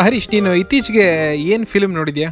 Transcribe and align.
ಹರೀಶ್ 0.00 0.28
ನೀನು 0.32 0.50
ಇತ್ತೀಚೆಗೆ 0.54 1.04
ಏನ್ 1.52 1.64
ಫಿಲಮ್ 1.66 1.94
ನೋಡಿದ್ಯಾ? 1.94 2.28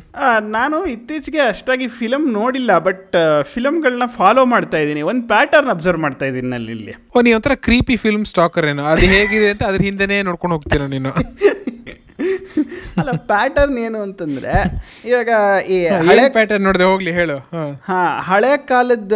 ನಾನು 0.48 0.86
ಇತ್ತೀಚೆಗೆ 0.86 1.40
ಅಷ್ಟಾಗಿ 1.46 1.86
ಫಿಲಮ್ 1.98 2.26
ನೋಡಿಲ್ಲ 2.32 2.78
ಬಟ್ 2.78 3.16
ಫಿಲಮ್ಗಳನ್ನ 3.54 4.06
ಫಾಲೋ 4.16 4.44
ಮಾಡ್ತಾ 4.44 4.78
ಇದ್ದೀನಿ. 4.78 5.02
ಒಂದು 5.02 5.28
ಪ್ಯಾಟರ್ನ್ 5.28 5.70
ಅಬ್ಸರ್ವ್ 5.70 6.00
ಮಾಡ್ತಾ 6.00 6.26
ಇದ್ದೀನಿ 6.26 6.48
ನಲ್ಲಿ 6.48 6.72
ಇಲ್ಲಿ. 6.72 6.94
ಓ 7.14 7.20
ನೀ 7.20 7.32
ಒಂಥರ 7.32 7.54
ಕ್ರೀಪಿ 7.66 7.96
ಫಿಲ್ಮ್ 7.96 8.24
ಸ್ಟಾಕರ್ 8.24 8.66
ಏನೋ. 8.66 8.84
ಅದು 8.92 9.06
ಹೇಗಿದೆ 9.14 9.50
ಅಂತ 9.50 9.62
ಅದ್ರ 9.62 9.82
ಹಿಂದೆನೇ 9.82 10.23
ನೋಡ್ಕೊಂಡು 10.23 10.56
ಹೋಗ್ತೀರ 10.56 10.82
ನೀನು? 10.96 11.12
ಅಲ್ಲ 13.00 13.10
ಪ್ಯಾಟರ್ನ್ 13.26 13.78
ಏನು 13.78 13.98
ಅಂತಂದ್ರೆ 14.02 14.54
ಇವಾಗ 15.04 15.30
ಈ 15.68 15.76
ಹಳೆ 16.09 16.24
ಪ್ಯಾಟರ್ನ್ 16.28 16.64
ನೋಡಿದೆ? 16.64 16.84
ಹೋಗ್ಲಿ 16.84 17.12
ಹೇಳು. 17.12 17.37
ಹಾ. 17.88 18.00
ಹಳೆ 18.30 18.56
ಕಾಲದ 18.70 19.12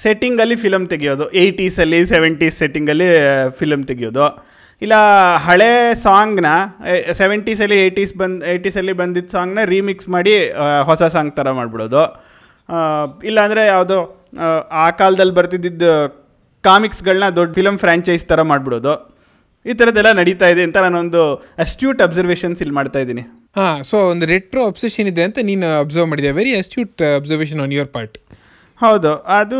ಸೆಟ್ಟಿಂಗ್ 0.00 0.40
ಅಲ್ಲಿ 0.40 0.56
ಫಿಲಮ್ 0.56 0.86
ತೆಗೆಯೋದು. 0.88 1.24
ಏಯ್ಟೀಸ್ 1.34 1.78
ಅಲ್ಲಿ 1.78 1.98
ಸೆವೆಂಟೀಸ್ 2.06 2.58
ಸೆಟ್ಟಿಂಗ್ 2.58 2.90
ಅಲ್ಲಿ 2.90 3.08
ಫಿಲಮ್ 3.58 3.84
ತೆಗಿಯೋದು. 3.84 4.26
ಇಲ್ಲ 4.82 4.94
ಹಳೆ 5.46 5.70
ಸಾಂಗ್ನ 6.04 6.48
ಸೆವೆಂಟೀಸಲ್ಲಿ 7.20 7.76
ಏಯ್ಟೀಸ್ 7.84 8.14
ಬಂದು 8.22 8.46
ಏಯ್ಟೀಸಲ್ಲಿ 8.52 8.94
ಬಂದಿದ್ದ 9.00 9.30
ಸಾಂಗ್ನ 9.36 9.64
ರೀಮಿಕ್ಸ್ 9.74 10.08
ಮಾಡಿ 10.14 10.34
ಹೊಸ 10.90 11.02
ಸಾಂಗ್ 11.14 11.32
ಥರ 11.38 11.48
ಮಾಡಿಬಿಡೋದು. 11.58 12.02
ಇಲ್ಲಾಂದರೆ 13.30 13.62
ಯಾವುದೋ 13.74 13.98
ಆ, 14.44 14.48
ಆ 14.84 14.86
ಕಾಲದಲ್ಲಿ 15.00 15.34
ಬರ್ತಿದ್ದಿದ್ದು 15.38 15.92
ಕಾಮಿಕ್ಸ್ಗಳನ್ನ 16.64 17.28
ದೊಡ್ಡ 17.38 17.50
ಫಿಲಮ್ 17.58 17.78
ಫ್ರ್ಯಾಂಚೈಸ್ 17.84 18.24
ಥರ 18.32 18.40
ಮಾಡಿಬಿಡೋದು. 18.50 18.92
ಈ 19.66 19.72
ಥರದ್ದೆಲ್ಲ 19.80 20.10
ನಡೀತಾ 20.20 20.46
ಇದೆ 20.52 20.62
ಅಂತ 20.66 20.78
ನಾನೊಂದು 20.86 21.22
ಅಸ್ಟ್ಯೂಟ್ 21.64 22.00
ಅಬ್ಸರ್ವೇಷನ್ಸ್ 22.06 22.60
ಇಲ್ಲಿ 22.64 22.74
ಮಾಡ್ತಾ 22.80 22.98
ಇದ್ದೀನಿ. 23.04 23.24
ಹಾಂ 23.58 23.76
ಸೊ 23.90 23.96
ಒಂದು 24.12 24.24
ರೆಟ್ರೋ 24.34 24.62
ಅಬ್ಸೆಷನ್ 24.72 25.08
ಇದೆ 25.12 25.22
ಅಂತ 25.28 25.38
ನೀನು 25.50 25.68
ಅಬ್ಸರ್ವ್ 25.84 26.08
ಮಾಡಿದೆ 26.12 26.30
very 26.38 26.52
astute 26.60 27.02
observation 27.18 27.60
on 27.64 27.72
your 27.76 27.90
part 27.96 28.16
ಹೌದು. 28.80 29.10
ಅದು 29.38 29.58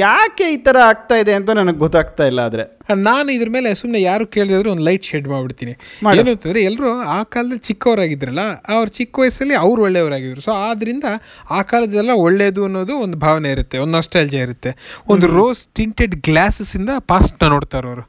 ಯಾಕೆ 0.00 0.44
ಈ 0.54 0.56
ಥರ 0.66 0.76
ಆಗ್ತಾ 0.90 1.16
ಇದೆ 1.22 1.32
ಅಂತ 1.38 1.50
ನನಗೆ 1.58 1.78
ಗೊತ್ತಾಗ್ತಾ 1.82 2.24
ಇಲ್ಲ 2.30 2.40
ಆದರೆ. 2.48 2.64
ನಾನು 3.08 3.28
ಇದ್ರ 3.32 3.48
ಮೇಲೆ 3.56 3.68
ಸುಮ್ಮನೆ 3.80 4.00
ಯಾರು 4.02 4.24
ಕೇಳಿದ್ರು 4.36 4.70
ಒಂದು 4.70 4.84
ಲೈಟ್ 4.88 5.04
ಶೆಡ್ 5.10 5.28
ಮಾಡ್ಬಿಡ್ತೀನಿ. 5.28 5.74
ಏನಂತಂದ್ರೆ 6.20 6.62
ಎಲ್ಲರೂ 6.68 6.88
ಆ 7.16 7.18
ಕಾಲದಲ್ಲಿ 7.34 7.64
ಚಿಕ್ಕವರಾಗಿದ್ರಲ್ಲ 7.68 8.44
ಅವ್ರ 8.76 8.86
ಚಿಕ್ಕ 8.98 9.20
ವಯಸ್ಸಲ್ಲಿ 9.22 9.56
ಅವ್ರು 9.64 9.82
ಒಳ್ಳೆಯವರಾಗಿದ್ರು. 9.82 10.40
ಸೊ 10.40 10.52
ಆದ್ರಿಂದ 10.68 11.04
ಆ 11.50 11.60
ಕಾಲದೆಲ್ಲ 11.72 12.14
ಒಳ್ಳೇದು 12.26 12.62
ಅನ್ನೋದು 12.68 12.96
ಒಂದು 13.04 13.18
ಭಾವನೆ 13.26 13.52
ಇರುತ್ತೆ 13.56 13.78
ಒಂದು 13.84 13.94
ನಾಸ್ಟಾಲಜಿಯಾ 13.98 14.42
ಇರುತ್ತೆ. 14.48 14.72
ಒಂದು 15.14 15.28
ರೋಸ್ 15.38 15.62
ಟಿಂಟೆಡ್ 15.80 16.16
ಗ್ಲಾಸಸ್ 16.28 16.74
ಇಂದ 16.80 16.90
ಪಾಸ್ಟ್ 17.12 17.44
ನೋಡ್ತಾರೆ 17.56 17.88
ಅವರು 17.92 18.04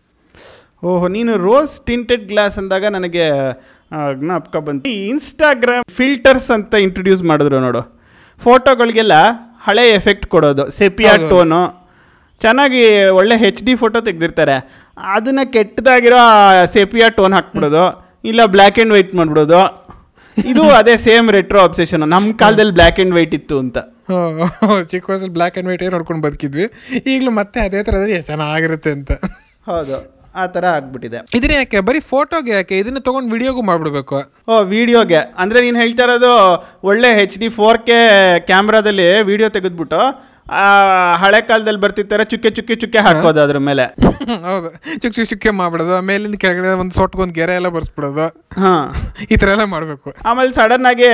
ಓಹೋ 0.91 1.07
ನೀನು 1.07 1.33
ರೋಸ್ 1.47 1.75
ಟಿಂಟೆಡ್ 1.87 2.27
ಗ್ಲಾಸ್ 2.27 2.55
ಅಂದಾಗ 2.61 2.85
ನನಗೆ 2.97 3.25
ಜ್ಞಾಪಕ 4.21 4.55
ಬಂತು. 4.67 4.89
ಇನ್ಸ್ಟಾಗ್ರಾಮ್ 5.11 5.83
ಫಿಲ್ಟರ್ಸ್ 5.97 6.51
ಅಂತ 6.55 6.73
ಇಂಟ್ರೊಡ್ಯೂಸ್ 6.85 7.23
ಮಾಡಿದ್ರು 7.29 7.59
ನೋಡು. 7.67 7.81
ಫೋಟೋಗಳಿಗೆಲ್ಲ 8.41 9.15
ಹಳೆ 9.63 9.89
ಎಫೆಕ್ಟ್ 9.89 10.25
ಕೊಡೋದು. 10.25 10.69
ಸೆಪಿಯಾ. 10.71 11.29
ಟೋನು 11.29 11.61
ಚೆನ್ನಾಗಿ 12.41 13.09
ಒಳ್ಳೆ 13.09 13.37
ಹೆಚ್ 13.37 13.63
ಡಿ 13.63 13.75
ಫೋಟೋ 13.75 14.01
ತೆಗೆದಿರ್ತಾರೆ. 14.01 14.55
ಅದನ್ನ 14.97 15.39
ಕೆಟ್ಟದಾಗಿರೋ 15.51 16.21
ಸೆಪಿಯಾ 16.65 17.09
ಟೋನ್ 17.09 17.33
ಹಾಕ್ಬಿಡೋದು. 17.33 17.83
ಇಲ್ಲ 18.25 18.45
ಬ್ಲ್ಯಾಕ್ 18.45 18.77
ಆ್ಯಂಡ್ 18.77 18.93
ವೈಟ್ 18.93 19.15
ಮಾಡ್ಬಿಡೋದು. 19.15 19.61
ಇದು 20.37 20.61
ಅದೇ 20.79 20.97
ಸೇಮ್ 20.97 21.31
ರೆಟ್ರೋ 21.31 21.59
ಅಬ್ಸೆಷನ್ 21.63 21.99
ನಮ್ಮ 21.99 22.31
ಕಾಲದಲ್ಲಿ 22.33 22.73
ಬ್ಲ್ಯಾಕ್ 22.73 22.99
ಆ್ಯಂಡ್ 22.99 23.15
ವೈಟ್ 23.15 23.33
ಇತ್ತು 23.33 23.59
ಅಂತ. 23.59 23.77
ಚಿಕ್ಕ 24.87 25.09
ವಯಸ್ಸಲ್ಲಿ 25.09 25.33
ಬ್ಲ್ಯಾಕ್ 25.33 25.55
ಆ್ಯಂಡ್ 25.57 25.69
ವೈಟ್ 25.69 25.83
ನೋಡ್ಕೊಂಡು 25.91 26.21
ಬದುಕಿದ್ವಿ? 26.27 26.65
ಈಗಲೂ 27.05 27.31
ಮತ್ತೆ 27.31 27.59
ಅದೇ 27.59 27.83
ಥರದಲ್ಲಿ 27.83 28.21
ಚೆನ್ನಾಗಿರುತ್ತೆ 28.21 28.91
ಅಂತ. 28.91 29.11
ಹೌದು. 29.65 30.12
ಆ 30.35 30.45
ಥರ 30.45 30.65
ಆಗ್ಬಿಟ್ಟಿದೆ. 30.65 31.17
ಇದನ್ನ 31.35 31.51
ಯಾಕೆ? 31.53 31.79
ಬರೀ 31.79 31.99
ಫೋಟೋಗೆ 31.99 32.51
ಯಾಕೆ? 32.51 32.77
ಇದನ್ನ 32.77 32.97
ತಗೊಂಡು 32.97 33.31
ವಿಡಿಯೋಗೂ 33.31 33.61
ಮಾಡ್ಬಿಡ್ಬೇಕು. 33.61 34.17
ಓ 34.47 34.61
ವಿಡಿಯೋಗೆ 34.65 35.15
ಅಂದ್ರೆ 35.37 35.61
ನೀನು 35.61 35.79
ಹೇಳ್ತಾ 35.79 36.03
ಇರೋದು 36.03 36.31
ಒಳ್ಳೆ 36.83 37.15
ಹೆಚ್ 37.15 37.39
ಡಿ 37.39 37.49
ಫೋರ್ 37.49 37.77
ಕೆ 37.79 37.97
ಕ್ಯಾಮ್ರಾದಲ್ಲಿ 38.39 39.21
ವಿಡಿಯೋ 39.23 39.49
ತೆಗೆದ್ಬಿಟ್ಟು 39.49 40.01
ಆ 40.53 40.63
ಹಳೆ 41.13 41.41
ಕಾಲದಲ್ಲಿ 41.41 41.79
ಬರ್ತಿರ್ತಾರೆ 41.79 42.25
ಚುಕ್ಕೆ 42.25 42.49
ಚುಕ್ಕೆ 42.49 42.75
ಚುಕ್ಕೆ 42.75 42.99
ಹಾಕೋದು 42.99 43.41
ಅದ್ರ 43.41 43.57
ಮೇಲೆ. 43.57 43.85
ಹೌದು. 44.45 44.69
ಚುಕ್ 45.01 45.15
ಚುಕ್ 45.15 45.29
ಚುಕ್ಕೆ 45.29 45.49
ಮಾಡ್ಬಿಡೋದು. 45.49 46.01
ಮೇಲಿಂದ 46.01 46.35
ಕೆಳಗಡೆ 46.35 46.67
ಒಂದು 46.73 46.95
ಸೊಟ್ಗೊಂದು 46.95 47.33
ಗೆರೆ 47.33 47.55
ಎಲ್ಲ 47.55 47.67
ಬರ್ಸ್ಬಿಡೋದು. 47.67 48.25
ಹಾ. 48.59 48.73
ಈ 49.31 49.35
ಥರ 49.35 49.47
ಎಲ್ಲ 49.47 49.63
ಮಾಡಬೇಕು. 49.63 50.13
ಆಮೇಲೆ 50.25 50.53
ಸಡನ್ 50.53 50.85
ಆಗಿ 50.85 51.07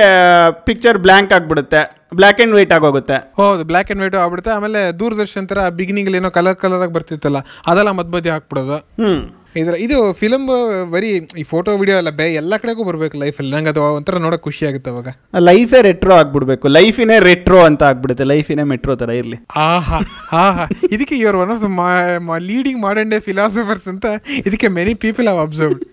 ಪಿಕ್ಚರ್ 0.64 0.98
ಬ್ಲ್ಯಾಂಕ್ 0.98 1.32
ಆಗ್ಬಿಡುತ್ತೆ. 1.32 1.99
ಬ್ಲ್ಯಾಕ್ 2.14 2.40
ಅಂಡ್ 2.40 2.54
ವೈಟ್ 2.54 2.72
ಆಗೋಗುತ್ತೆ. 2.72 3.32
ಹೌದು 3.36 3.64
ಬ್ಲ್ಯಾಕ್ 3.64 3.90
ಅಂಡ್ 3.90 4.02
ವೈಟ್ 4.02 4.14
ಆಗ್ಬಿಡುತ್ತೆ. 4.14 4.50
ಆಮೇಲೆ 4.50 4.98
ದೂರದರ್ಶನ್ 4.98 5.48
ತರ 5.48 5.68
ಬಿಗಿನಿಂಗ್ 5.68 6.16
ಏನೋ 6.16 6.30
ಕಲರ್ 6.30 6.56
ಕಲರ್ 6.56 6.82
ಆಗಿ 6.82 6.92
ಬರ್ತಿತ್ತಲ್ಲ 6.92 7.36
ಅದೆಲ್ಲ 7.66 7.90
ಮಧ್ಯ 7.90 8.10
ಮಧ್ಯ 8.10 8.30
ಹಾಕ್ಬಿಡೋದು. 8.30 8.76
ಹ್ಮ್. 8.76 9.20
ಇದ್ರ 9.56 9.74
ಇದು 9.74 10.12
ಫಿಲಮ್ 10.12 10.48
ಬರೀ 10.90 11.08
ಈ 11.38 11.42
ಫೋಟೋ 11.42 11.76
ವಿಡಿಯೋ 11.76 11.96
ಎಲ್ಲ 11.96 12.10
ಬೇ 12.10 12.22
ಎಲ್ಲ 12.22 12.56
ಕಡೆಗೂ 12.56 12.84
ಬರ್ಬೇಕು 12.84 13.18
ಲೈಫಲ್ಲಿ 13.18 13.56
ನಂಗೆ 13.56 13.68
ಅದು 13.68 13.82
ಒಂಥರ 13.82 14.18
ನೋಡಕ್ 14.18 14.42
ಖುಷಿ 14.42 14.66
ಆಗುತ್ತೆ 14.66 14.90
ಅವಾಗ. 14.90 15.08
ಲೈಫೇ 15.38 15.82
ರೆಟ್ರೋ 15.82 16.14
ಆಗ್ಬಿಡ್ಬೇಕು. 16.14 16.68
ಲೈಫಿನೇ 16.68 17.18
ರೆಟ್ರೋ 17.18 17.60
ಅಂತ 17.60 17.82
ಆಗ್ಬಿಡುತ್ತೆ. 17.82 18.24
ಲೈಫಿನೇ 18.24 18.62
ಮೆಟ್ರೋ 18.62 18.96
ತರ 18.96 19.10
ಇರ್ಲಿ. 19.10 19.36
ಆಹಾ 19.56 19.98
ಆಹಾ. 20.32 20.66
ಇದಕ್ಕೆ 20.92 21.14
ಇವರು 21.14 21.40
one 21.40 21.50
of 21.50 21.62
the 21.62 21.64
leading 22.38 22.82
modern 22.82 23.10
day 23.10 23.20
philosophers 23.20 23.88
ಅಂತ 23.88 24.06
ಇದಕ್ಕೆ 24.46 24.68
ಮೆನಿ 24.68 24.94
ಪೀಪಲ್ 24.94 25.28
ಹಾವ್ 25.28 25.40
ಅಬ್ಸರ್ವ್ಡ್ 25.40 25.84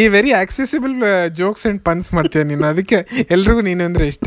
ಈ 0.00 0.02
very 0.14 0.30
accessible 0.40 0.94
jokes 1.40 1.64
and 1.70 1.80
puns 1.88 2.08
ಮಾಡ್ತೀಯ 2.16 2.42
ನೀನು? 2.50 2.64
ಅದಕ್ಕೆ 2.72 2.98
ಎಲ್ರಿಗೂ 3.34 3.60
ನೀನು 3.68 3.82
ಅಂದ್ರೆ 3.88 4.04
ಇಷ್ಟ. 4.12 4.26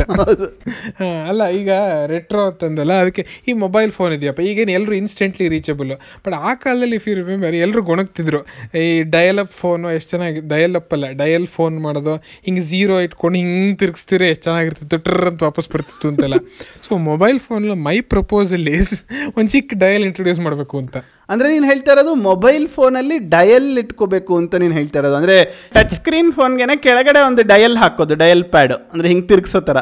ಅಲ್ಲ 1.30 1.42
ಈಗ 1.60 1.72
ರೆಟ್ರೋ 2.14 2.44
ಅಂತಂದಲ್ಲ 2.50 2.94
ಅದಕ್ಕೆ 3.04 3.24
ಈ 3.50 3.54
ಮೊಬೈಲ್ 3.64 3.92
ಫೋನ್ 3.98 4.14
ಇದೆಯಪ್ಪ 4.18 4.42
ಈಗೇನು 4.50 4.74
ಎಲ್ಲರೂ 4.78 4.96
ಇನ್ಸ್ಟೆಂಟ್ಲಿ 5.02 5.48
ರೀಚಬಲ್ 5.56 5.92
ಬಟ್ 6.26 6.36
ಆ 6.50 6.54
ಕಾಲದಲ್ಲಿ 6.64 6.98
ಇಫ್ 7.02 7.08
ಯು 7.10 7.16
ರಿಮೆಂಬರ್ 7.22 7.58
ಎಲ್ಲರೂ 7.66 7.84
ಗೊಣಗ್ತಿದ್ರು 7.92 8.42
ಈ 8.84 8.86
ಡಯಲ್ 9.18 9.42
ಅಪ್ 9.44 9.54
ಫೋನು 9.62 9.92
ಎಷ್ಟು 9.98 10.12
ಚೆನ್ನಾಗಿ 10.14 10.42
ಡಯಲ್ 10.54 10.76
ಅಪ್ 10.82 10.94
ಅಲ್ಲ 10.98 11.10
ಡಯಲ್ 11.24 11.48
ಫೋನ್ 11.58 11.78
ಮಾಡೋದು 11.88 12.16
ಹಿಂಗೆ 12.48 12.64
ಝೀರೋ 12.72 12.98
ಇಟ್ಕೊಂಡು 13.08 13.38
ಹಿಂಗೆ 13.42 13.76
ತಿರ್ಗಿಸ್ತೀರಿ 13.84 14.28
ಎಷ್ಟು 14.34 14.46
ಚೆನ್ನಾಗಿರ್ತಿತ್ತು 14.48 15.00
ಟ್ರರ್ 15.08 15.28
ಅಂತ 15.32 15.44
ವಾಪಸ್ 15.50 15.70
ಬರ್ತಿತ್ತು 15.76 16.08
ಅಂತೆಲ್ಲ. 16.14 16.40
So 16.88 16.98
mobile 17.12 17.40
phone 17.48 17.68
my 17.90 17.98
proposal 18.16 18.68
is 18.80 18.96
ಒಂದು 19.38 19.50
ಚಿಕ್ಕ 19.56 19.74
ಡಯಲ್ 19.86 20.06
ಇಂಟ್ರೊಡ್ಯೂಸ್ 20.10 20.42
ಮಾಡಬೇಕು 20.48 20.76
ಅಂತ. 20.84 20.98
ಅಂದ್ರೆ 21.34 21.48
ನೀನು 21.54 21.66
ಹೇಳ್ತಾ 21.70 21.92
ಇರೋದು 21.94 22.12
ಮೊಬೈಲ್ 22.28 22.66
ಫೋನ್ 22.76 22.96
ಅಲ್ಲಿ 23.00 23.16
ಡಯಲ್ 23.34 23.66
ಇಟ್ಕೋಬೇಕು 23.82 24.34
ಅಂತ 24.42 24.56
ನೀನು 24.64 24.76
ಹೇಳ್ತಾ 24.80 25.00
ಇರೋದು. 25.00 25.16
ಅಂದ್ರೆ 25.22 25.36
ಟಚ್ 25.76 25.94
ಸ್ಕ್ರೀನ್ 26.00 26.32
ಫೋನ್ಗೆನೆ 26.40 26.76
ಕೆಳಗಡೆ 26.88 27.22
ಒಂದು 27.30 27.44
ಡಯಲ್ 27.54 27.78
ಹಾಕೋದು 27.84 28.16
ಡಯಲ್ 28.24 28.44
ಪ್ಯಾಡ್ 28.56 28.76
ಅಂದ್ರೆ 28.92 29.08
ಹಿಂಗ್ 29.14 29.26
ತಿರ್ಗಿಸೋ 29.32 29.62
ತರ. 29.70 29.78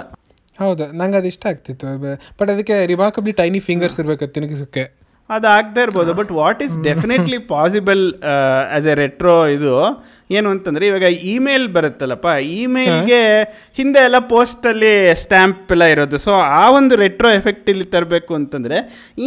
ಹೌದು 0.60 0.86
ನಂಗೆ 1.00 1.18
ಅದು 1.22 1.28
ಇಷ್ಟ 1.34 1.46
ಆಗ್ತಿತ್ತು. 1.52 1.88
ಬಟ್ 2.40 2.50
ಅದಕ್ಕೆ 2.54 2.76
ರಿಮಾರ್ಕಬ್ಲಿ 2.94 3.36
ಟೈನಿ 3.42 3.62
ಫಿಂಗರ್ಸ್ 3.70 3.98
ಇರ್ಬೇಕು 4.02 4.28
ತಿರುಗಿಸೋಕ್ಕೆ 4.38 4.86
ಅದು 5.30 5.48
ಆಗದೆ 5.58 5.82
ಇರ್ಬೋದು 5.86 6.12
but 6.18 6.32
what 6.40 6.60
is 6.64 6.74
definitely 6.88 7.38
possible 7.54 8.04
as 8.76 8.88
a 8.92 8.94
retro 9.00 9.34
ಇದು 9.54 9.72
ಏನು 10.38 10.48
ಅಂತಂದ್ರೆ 10.56 10.86
ಇವಾಗ 10.90 11.08
ಇಮೇಲ್ 11.32 11.66
ಬರುತ್ತಲ್ಲಪ್ಪ 11.78 12.30
ಇಮೇಲ್ಗೆ 12.60 13.22
ಹಿಂದೆ 13.80 14.02
ಎಲ್ಲ 14.08 14.20
ಪೋಸ್ಟಲ್ಲಿ 14.34 14.94
ಸ್ಟ್ಯಾಂಪ್ 15.24 15.72
ಎಲ್ಲ 15.76 15.86
ಇರೋದು. 15.94 16.18
ಸೊ 16.26 16.32
ಆ 16.62 16.64
ಒಂದು 16.78 16.96
ರೆಟ್ರೋ 17.04 17.32
ಎಫೆಕ್ಟ್ 17.40 17.70
ಇಲ್ಲಿ 17.74 17.88
ತರಬೇಕು 17.96 18.34
ಅಂತಂದ್ರೆ 18.40 18.78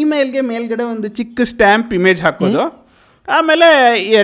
ಇಮೇಲ್ಗೆ 0.02 0.42
ಮೇಲ್ಗಡೆ 0.52 0.86
ಒಂದು 0.94 1.08
ಚಿಕ್ಕ 1.20 1.48
ಸ್ಟ್ಯಾಂಪ್ 1.52 1.90
ಇಮೇಜ್ 1.98 2.22
ಹಾಕೋದು. 2.26 2.62
ಆಮೇಲೆ 3.36 3.68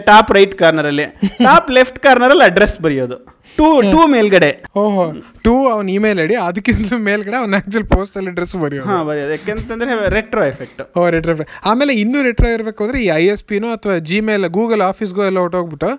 ಟಾಪ್ 0.00 0.32
ರೈಟ್ 0.32 0.54
ಕಾರ್ನರಲ್ಲಿ 0.54 1.06
ಟಾಪ್ 1.44 1.70
ಲೆಫ್ಟ್ 1.70 1.98
ಕಾರ್ನರಲ್ಲಿ 1.98 2.44
ಅಡ್ರೆಸ್ 2.44 2.81
ಬರೆಯೋದು. 2.81 3.16
ಟೂ 3.59 3.66
ಟೂ 3.92 4.00
ಮೇಲ್ಗಡೆ. 4.15 4.48
ಓಹೋ 4.76 5.03
ಟೂ 5.44 5.53
ಅವ್ನ 5.72 5.91
ಇಮೇಲ್ 5.97 6.19
ಐಡಿ 6.25 6.37
ಅದಕ್ಕಿಂತ 6.47 6.92
ಮೇಲ್ಗಡೆ 7.09 7.37
ಅವ್ನ 7.37 7.59
ಆಕ್ಚುಲ್ 7.60 7.87
ಪೋಸ್ಟಲ್ 7.92 8.26
ಅಡ್ರೆಸ್ 8.31 8.54
ಬರೆಯೋದು. 8.62 8.88
ಹಾ 8.88 8.97
ಬರೆಯೋದು. 9.09 9.31
ಯಾಕೆಂತಂದ್ರೆ 9.31 10.09
ರೆಟ್ರೋ 10.16 10.42
ಎಫೆಕ್ಟ್ 10.44 10.81
ಓ 10.98 11.03
ರೆಟ್ರೋ 11.10 11.34
ಆಮೇಲೆ 11.70 11.94
ಇನ್ನೂ 12.03 12.22
ರೆಟ್ರೋ 12.28 12.48
ಇರಬೇಕು 12.56 12.84
ಅಂದ್ರೆ 12.84 13.00
ಈ 13.04 13.09
ಐ 13.20 13.25
ಎಸ್ 13.34 13.44
ಪಿನೋ 13.44 13.69
ಅಥವಾ 13.76 13.98
ಜಿಮೇಲ್ 14.10 14.47
ಗೂಗಲ್ 14.59 14.82
ಆಫೀಸ್ಗೋ 14.91 15.25
ಎಲ್ಲ 15.25 15.38
ಹೊಟ್ಟೋಗ್ಬಿಟ್ಟು 15.38 15.91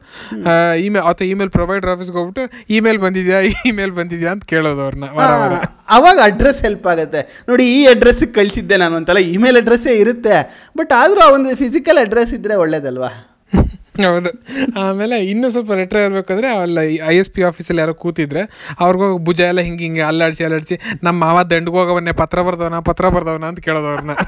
ಇಮೇಲ್ 0.85 1.05
ಅಥವಾ 1.11 1.27
ಇಮೇಲ್ 1.33 1.49
ಪ್ರೊವೈಡರ್ 1.49 1.91
ಆಫೀಸ್ಗೆ 1.93 2.17
ಹೋಗ್ಬಿಟ್ಟು 2.17 2.45
ಇಮೇಲ್ 2.77 2.99
ಬಂದಿದ್ಯಾ? 3.05 3.39
ಇಮೇಲ್ 3.71 3.91
ಬಂದಿದ್ಯಾ? 3.91 4.31
ಅಂತ 4.31 4.45
ಕೇಳೋದು 4.53 4.81
ಅವ್ರನ್ನ 4.87 5.09
ವಾರ 5.19 5.31
ವಾರ. 5.43 5.53
ಅವಾಗ 5.97 6.19
ಅಡ್ರೆಸ್ 6.23 6.61
ಹೆಲ್ಪ್ 6.61 6.87
ಆಗುತ್ತೆ. 6.93 7.21
ನೋಡಿ 7.49 7.65
ಈ 7.77 7.79
ಅಡ್ರೆಸ್ 7.93 8.23
ಕಳಿಸಿದ್ದೆ 8.39 8.77
ನಾನು 8.77 8.95
ಅಂತಲ್ಲ 9.01 9.23
ಇಮೇಲ್ 9.37 9.57
ಅಡ್ರೆಸ್ಸೇ 9.57 9.95
ಇರುತ್ತೆ. 10.03 10.35
ಬಟ್ 10.77 10.93
ಆದರೂ 11.01 11.21
ಆ 11.27 11.29
ಒಂದು 11.37 11.55
ಫಿಸಿಕಲ್ 11.63 11.97
ಅಡ್ರೆಸ್ 12.05 12.33
ಇದ್ರೆ 12.39 12.55
ಒಳ್ಳೇದಲ್ವಾ? 12.65 13.11
ಹೌದು. 14.03 14.29
ಆಮೇಲೆ 14.81 15.17
ಇನ್ನೂ 15.25 15.47
ಸ್ವಲ್ಪ 15.53 15.71
ರೆಟ್ರೋ 15.79 15.99
ಇರ್ಬೇಕಾದ್ರೆ 16.05 16.47
ಅಲ್ಲ 16.57 16.79
ಐ 17.07 17.15
ಎಸ್ 17.17 17.31
ಪಿ 17.31 17.43
ಆಫೀಸಲ್ಲಿ 17.49 17.81
ಯಾರೋ 17.81 17.93
ಕೂತಿದ್ರೆ 18.03 18.41
ಅವ್ರಿಗೋಗಿ 18.83 19.17
ಭುಜ 19.27 19.41
ಎಲ್ಲ 19.51 19.61
ಹಿಂಗೆ 19.67 19.83
ಹಿಂಗೆ 19.83 20.03
ಅಲ್ಲಾಡ್ಸಿ 20.09 20.43
ಅಲ್ಲಾಡ್ಸಿ 20.47 20.75
ನಮ್ಮ 21.03 21.17
ಮಾವ 21.25 21.43
ದಂಡ್ಗೆ 21.51 21.77
ಹೋಗವನ್ನೇ 21.79 22.13
ಪತ್ರ 22.21 22.39
ಬರ್ದವನ 22.47 22.79
ಪತ್ರ 22.89 23.09
ಬರ್ದವನ 23.15 23.45
ಅಂತ 23.51 23.61
ಕೇಳೋದು 23.67 23.89
ಅವ್ರನ್ನ 23.91 24.15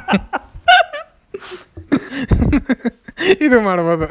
ಇದು 3.45 3.57
ಮಾಡ್ಬೋದು. 3.65 4.07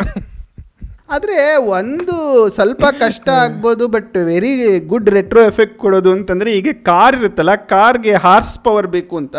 ಆದರೆ 1.09 1.37
ಒಂದು 1.77 2.15
ಸ್ವಲ್ಪ 2.57 2.85
ಕಷ್ಟ 3.01 3.29
ಆಗ್ಬೋದು 3.43 3.85
but 3.89 4.17
very 4.29 4.51
good 4.89 5.09
retro 5.17 5.43
effect 5.51 5.77
ಕೊಡೋದು 5.77 6.11
ಅಂತಂದರೆ 6.13 6.51
ಈಗ 6.59 6.69
ಕಾರ್ 6.89 7.17
ಇರುತ್ತಲ್ಲ 7.19 7.55
ಕಾರ್ಗೆ 7.73 8.15
ಹಾರ್ಸ್ 8.25 8.57
ಪವರ್ 8.65 8.89
ಬೇಕು 8.97 9.15
ಅಂತ 9.17 9.37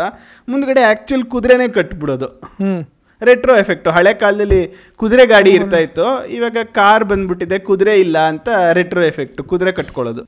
ಮುಂದ್ಗಡೆ 0.48 0.82
ಆ್ಯಕ್ಚುಲ್ 0.84 1.24
ಕುದುರೆನೇ 1.26 1.66
ಕಟ್ಬಿಡೋದು. 1.76 2.28
ಹ್ಮ್. 2.60 2.80
ರೆಟ್ರೋ 3.22 3.56
ಎಫೆಕ್ಟ್ 3.56 3.88
ಹಳೆ 3.88 4.14
ಕಾಲದಲ್ಲಿ 4.14 4.72
ಕುದುರೆ 5.00 5.26
ಗಾಡಿ 5.26 5.50
ಇರ್ತಾ 5.50 5.76
ಇತ್ತು. 5.76 6.28
ಇವಾಗ 6.28 6.56
ಕಾರ್ 6.72 7.04
ಬಂದ್ಬಿಟ್ಟಿದೆ 7.04 7.58
ಕುದುರೆ 7.58 8.00
ಇಲ್ಲ 8.00 8.28
ಅಂತ 8.28 8.48
ರೆಟ್ರೋ 8.72 9.02
ಎಫೆಕ್ಟ್ 9.02 9.42
ಕುದುರೆ 9.42 9.72
ಕಟ್ಕೊಳ್ಳೋದು. 9.72 10.26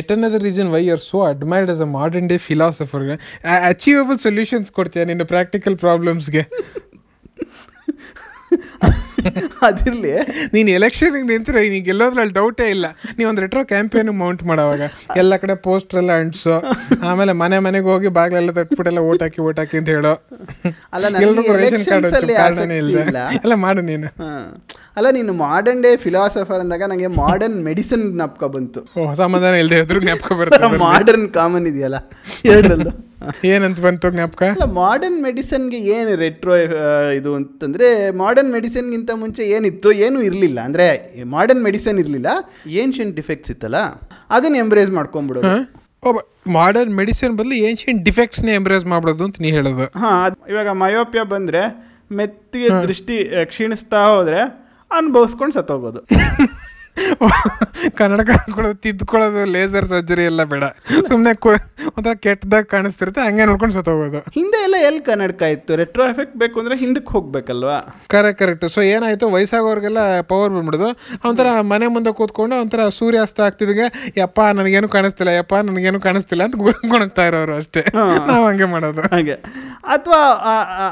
At 0.00 0.12
another 0.12 0.42
reason 0.42 0.68
why 0.68 0.88
are 0.88 1.00
so 1.00 1.24
admired 1.24 1.70
as 1.70 1.80
a 1.80 1.88
modern 1.98 2.28
day 2.28 2.36
philosopher 2.50 3.18
achievable 3.72 4.18
solutions 4.18 4.70
ಕೊಡ್ತೀಯ 4.70 5.04
ನಿನ್ನ 5.04 5.22
ಪ್ರಾಕ್ಟಿಕಲ್ 5.34 5.78
ಪ್ರಾಬ್ಲಮ್ಸ್ಗೆ 5.78 6.46
ಅದಿರ್ಲಿ. 9.66 10.12
ನೀನ್ 10.54 10.68
ಎಲೆಕ್ಷನ್ 10.68 11.14
ನಿಂತ್ರೆ 11.30 11.68
ನೀನ್ 11.68 11.84
ಗೆಲ್ಲೋದ್ರಲ್ಲಿ 11.84 12.34
ಡೌಟೇ 12.34 12.70
ಇಲ್ಲ. 12.70 12.86
ನೀವ್ 13.18 13.28
ಒಂದ್ 13.28 13.40
ರೆಟ್ರೋ 13.40 13.64
ಕ್ಯಾಂಪೇನ್ 13.64 14.10
ಮೌಂಟ್ 14.22 14.42
ಮಾಡೋವಾಗ. 14.44 14.82
ಎಲ್ಲ 15.16 15.36
ಕಡೆ 15.36 15.54
ಪೋಸ್ಟರ್ 15.66 15.98
ಎಲ್ಲ 16.02 16.12
ಅಂಟಿಸೋ. 16.22 16.56
ಆಮೇಲೆ 17.10 17.32
ಮನೆ 17.32 17.58
ಮನೆಗೆ 17.58 17.86
ಹೋಗಿ 17.86 18.08
ಬಾಗ್ಲೆಲ್ಲ 18.18 18.50
ತಟ್ಬಿಟ್ಟೆಲ್ಲ 18.50 18.98
ಓಟ್ 19.08 19.22
ಹಾಕಿ 19.22 19.40
ಓಟ್ 19.40 19.58
ಹಾಕಿ 19.58 19.76
ಅಂತ 19.76 19.88
ಹೇಳೋ. 19.88 20.12
ಅಲ್ಲ. 20.92 21.06
ಎಲ್ಲ 23.40 23.54
ಮಾಡು 23.64 23.82
ನೀನು. 23.82 24.10
ಅಲ್ಲ 24.96 25.06
ನೀನು 25.10 25.32
ಮಾಡರ್ನ್ 25.44 25.82
ಡೇ 25.82 25.96
ಫಿಲಾಸಫರ್ 25.96 26.60
ಅಂದಾಗ 26.60 26.82
ನಂಗೆ 26.92 27.06
ಮಾಡರ್ನ್ 27.22 27.58
ಮೆಡಿಸಿನ್ 27.64 28.12
ಜ್ಞಾಪಕ 28.14 28.44
ಬಂತು. 28.56 28.82
ಸಮಾಧಾನ 29.14 29.54
ಇಲ್ಲದೆ 29.54 29.78
ಇದ್ರು 29.78 30.00
ಜ್ಞಾಪಕ 30.00 30.32
ಬರುತ್ತೆ 30.32 30.62
ಮಾಡರ್ನ್ 30.88 31.28
ಕಾಮನ್ 31.30 31.66
ಇದೆಯಲ್ಲ? 31.72 32.00
ಎರಡರಲ್ಲೂ. 32.46 32.92
ಏನಂತ 33.50 33.80
ಬಂತು 33.80 34.10
ಜ್ಞಾಪಕ? 34.10 34.42
ಅಲ್ಲ 34.54 34.64
ಮಾಡರ್ನ್ 34.72 35.22
ಮೆಡಿಸನ್ಗೆ 35.22 35.78
ಏನು 35.94 36.16
ರೆಟ್ರೋ 36.16 36.54
ಇದು 37.18 37.34
ಅಂತಂದ್ರೆ 37.34 37.86
ಮಾಡರ್ನ್ 38.20 38.52
ಮೆಡಿಸಿನ್ಗಿಂತ 38.52 39.05
ಮುಂಚೆ 39.14 39.42
ಏನಿತ್ತು 39.42 39.92
ಏನು 39.92 40.22
ಇರಲಿಲ್ಲ. 40.22 40.60
ಅಂದ್ರೆ 40.60 40.86
ಮಾಡರ್ನ್ 41.24 41.62
ಮೆಡಿಸನ್ 41.62 41.98
ಇರಲಿಲ್ಲ. 41.98 42.26
ಏನ್ಷಿಯಂಟ್ 42.66 43.16
ಡಿಫೆಕ್ಟ್ಸ್ 43.16 43.50
ಇತ್ತಲ್ಲ 43.50 43.76
ಅದನ್ನ 44.30 44.56
ಎಂಬ್ರೇಸ್ 44.56 44.90
ಮಾಡ್ಕೊಂಡ್ಬಿಡೋದು. 44.90 45.86
ಮಾಡರ್ನ್ 46.46 46.96
ಮೆಡಿಸಿನ್ 46.96 47.38
ಬದಲು 47.38 47.52
ಏನ್ಷಿಯಂಟ್ 47.52 48.04
ಡಿಫೆಕ್ಟ್ಸ್ನ 48.04 48.48
ಎಂಬ್ರೇಸ್ 48.48 48.84
ಮಾಡ್ಬಿಡೋದು 48.84 49.24
ಅಂತ 49.24 49.36
ನೀ 49.40 49.50
ಹೇಳೋದು. 49.50 49.98
ಹಾ 49.98 50.28
ಇವಾಗ 50.48 50.68
ಮಯೋಪಿಯ 50.68 51.22
ಬಂದ್ರೆ 51.22 51.92
ಮೆತ್ತಿಗೆ 52.12 52.68
ದೃಷ್ಟಿ 52.68 53.32
ಕ್ಷೀಣಿಸ್ತಾ 53.44 54.04
ಹೋದ್ರೆ 54.04 54.40
ಅನುಭವಿಸ್ಕೊಂಡು 54.90 55.54
ಸತ್ತೋಗೋದು. 55.54 56.00
ಕನ್ನಡಕ 57.94 58.30
ಹಾಕೊಳ್ಳೋದು 58.30 58.74
ತಿದ್ಕೊಳ್ಳೋದು 58.76 59.44
ಲೇಸರ್ 59.44 59.86
ಸರ್ಜರಿ 59.86 60.24
ಎಲ್ಲ 60.24 60.44
ಬೇಡ. 60.44 60.64
ಸುಮ್ನೆ 61.06 61.34
ಕು- 61.34 61.60
ಒಂಥರ 61.96 62.10
ಕೆಟ್ಟದಾಗ 62.14 62.64
ಕಾಣಿಸ್ತಿರುತ್ತೆ 62.64 63.20
ಹಂಗೆ 63.20 63.44
ನೋಡ್ಕೊಂಡು 63.44 63.74
ಸತ್ತೋಗೋದು 63.74 64.18
ಹಿಂದೆ 64.34 64.62
ಎಲ್ಲ 64.62 64.74
ಎಲ್ಲಿ 64.80 65.00
ಕನ್ನಡಕ 65.00 65.42
ಇತ್ತು? 65.42 65.76
ರೆಟ್ರೋ 65.76 66.08
ಎಫೆಕ್ಟ್ 66.08 66.36
ಬೇಕು 66.36 66.60
ಅಂದ್ರೆ 66.60 66.76
ಹಿಂದಕ್ಕೆ 66.76 67.12
ಹೋಗ್ಬೇಕಲ್ವಾ? 67.12 67.76
ಕರೆಕ್ಟ್ 68.08 68.42
ಕರೆಕ್ಟ್ 68.42 68.68
ಸೊ 68.68 68.80
ಏನಾಯ್ತು? 68.82 69.30
ವಯಸ್ಸಾಗೋರ್ಗೆಲ್ಲ 69.30 69.98
ಪವರ್ 70.20 70.52
ಬಂದ್ಬಿಡುದು. 70.52 70.88
ಒಂಥರ 71.28 71.60
ಮನೆ 71.60 71.86
ಮುಂದೆ 71.86 72.12
ಕೂತ್ಕೊಂಡು 72.12 72.56
ಒಂಥರ 72.60 72.88
ಸೂರ್ಯಾಸ್ತ 72.88 73.40
ಆಗ್ತಿದ್ಗೆ 73.40 73.86
ಯಪ್ಪ 74.16 74.40
ನನಗೇನು 74.54 74.88
ಕಾಣಿಸ್ತಿಲ್ಲ 74.88 75.30
ಯಪ್ಪ 75.32 75.54
ನನಗೇನು 75.62 76.00
ಕಾಣಿಸ್ತಿಲ್ಲ 76.00 76.44
ಅಂತ 76.44 76.56
ಗುಣಗ್ತಾ 76.88 77.26
ಇರೋರು 77.26 77.56
ಅಷ್ಟೇ. 77.56 77.84
ನಾವು 78.26 78.46
ಹಂಗೆ 78.46 78.64
ಮಾಡೋದು. 78.64 79.00
ಹಾಗೆ. 79.00 79.34
ಅಥವಾ 79.84 80.20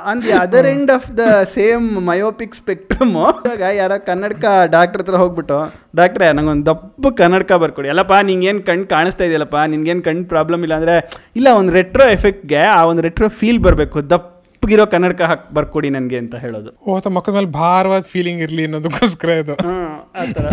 on 0.05 0.23
the 0.23 0.33
other 0.33 0.67
end 0.67 0.91
of 0.91 1.19
the 1.19 1.21
same 1.55 2.07
myopic 2.07 2.55
spectrum 2.55 3.11
ಇವಾಗ 3.11 3.61
ಯಾರ 3.75 3.97
ಕನ್ನಡಕ 3.97 4.45
ಡಾಕ್ಟರ್ 4.67 5.03
ಹತ್ರ 5.03 5.15
ಹೋಗ್ಬಿಟ್ಟು 5.15 5.59
ಡಾಕ್ಟ್ರೆ 5.95 6.33
ನಂಗೊಂದು 6.33 6.67
ದಪ್ಪ 6.67 7.09
ಕನ್ನಡಕ 7.09 7.53
ಬರ್ಕೊಡಿ. 7.53 7.89
ಅಲ್ಲಪ್ಪ 7.89 8.13
ನಿಂಗೇನು 8.23 8.63
ಕಣ್ಣು 8.63 8.87
ಕಾಣಿಸ್ತಾ 8.87 9.25
ಇದೆಯಲ್ಲಪ್ಪ 9.25 9.57
ನಿನ್ಗೇನು 9.57 10.03
ಕಣ್ಣು 10.03 10.25
ಪ್ರಾಬ್ಲಮ್ 10.25 10.63
ಇಲ್ಲ 10.63 10.75
ಅಂದರೆ 10.75 11.11
ಇಲ್ಲ 11.37 11.49
ಒಂದು 11.49 11.73
ರೆಟ್ರೋ 11.73 12.09
ಎಫೆಕ್ಟ್ಗೆ 12.09 12.57
ಆ 12.57 12.85
ಒಂದು 12.85 13.03
ರೆಟ್ರೋ 13.03 13.29
ಫೀಲ್ 13.29 13.59
ಬರಬೇಕು. 13.59 14.11
ದಪ್ಪಗಿರೋ 14.11 14.87
ಕನ್ನಡಕ 14.87 15.21
ಹಾಕಿ 15.21 15.55
ಬರ್ಕೊಡಿ 15.55 15.91
ನನಗೆ 15.91 16.19
ಅಂತ 16.19 16.35
ಹೇಳೋದು. 16.35 16.91
ಓ 16.91 17.01
ತಮ್ಮ 17.01 17.17
ಮಕ್ಕಳ 17.17 17.33
ಮೇಲೆ 17.33 17.47
ಭಾರವಾದ 17.47 18.03
ಫೀಲಿಂಗ್ 18.03 18.43
ಇರಲಿ 18.43 18.65
ಅನ್ನೋದಕ್ಕೋಸ್ಕರ 18.65 19.29
ಇದು. 19.29 19.55
ಹಾಂ 19.55 20.11
ಆ 20.21 20.33
ಥರ. 20.33 20.47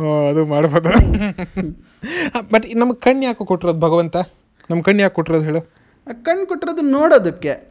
ಓ 0.00 0.28
ಅದು 0.28 0.46
ಮಾಡ್ಬೋದು. 0.46 0.88
ಬಟ್ 2.52 2.76
ನಮ್ಗೆ 2.76 3.00
ಕಣ್ಣು 3.00 3.22
ಯಾಕೆ 3.22 3.44
ಕೊಟ್ಟಿರೋದು 3.44 3.80
ಭಗವಂತ? 3.80 4.16
ನಮ್ಮ 4.70 4.82
ಕಣ್ಣು 4.82 5.02
ಯಾಕೆ 5.02 5.14
ಕೊಟ್ಟಿರೋದು 5.14 5.44
ಹೇಳು? 5.44 5.79
ಕಣ್ಣು 6.22 6.46
ಕೊಟ್ಟಿರೋದು 6.46 6.82
ನೋಡೋದಕ್ಕೆ. 6.82 7.70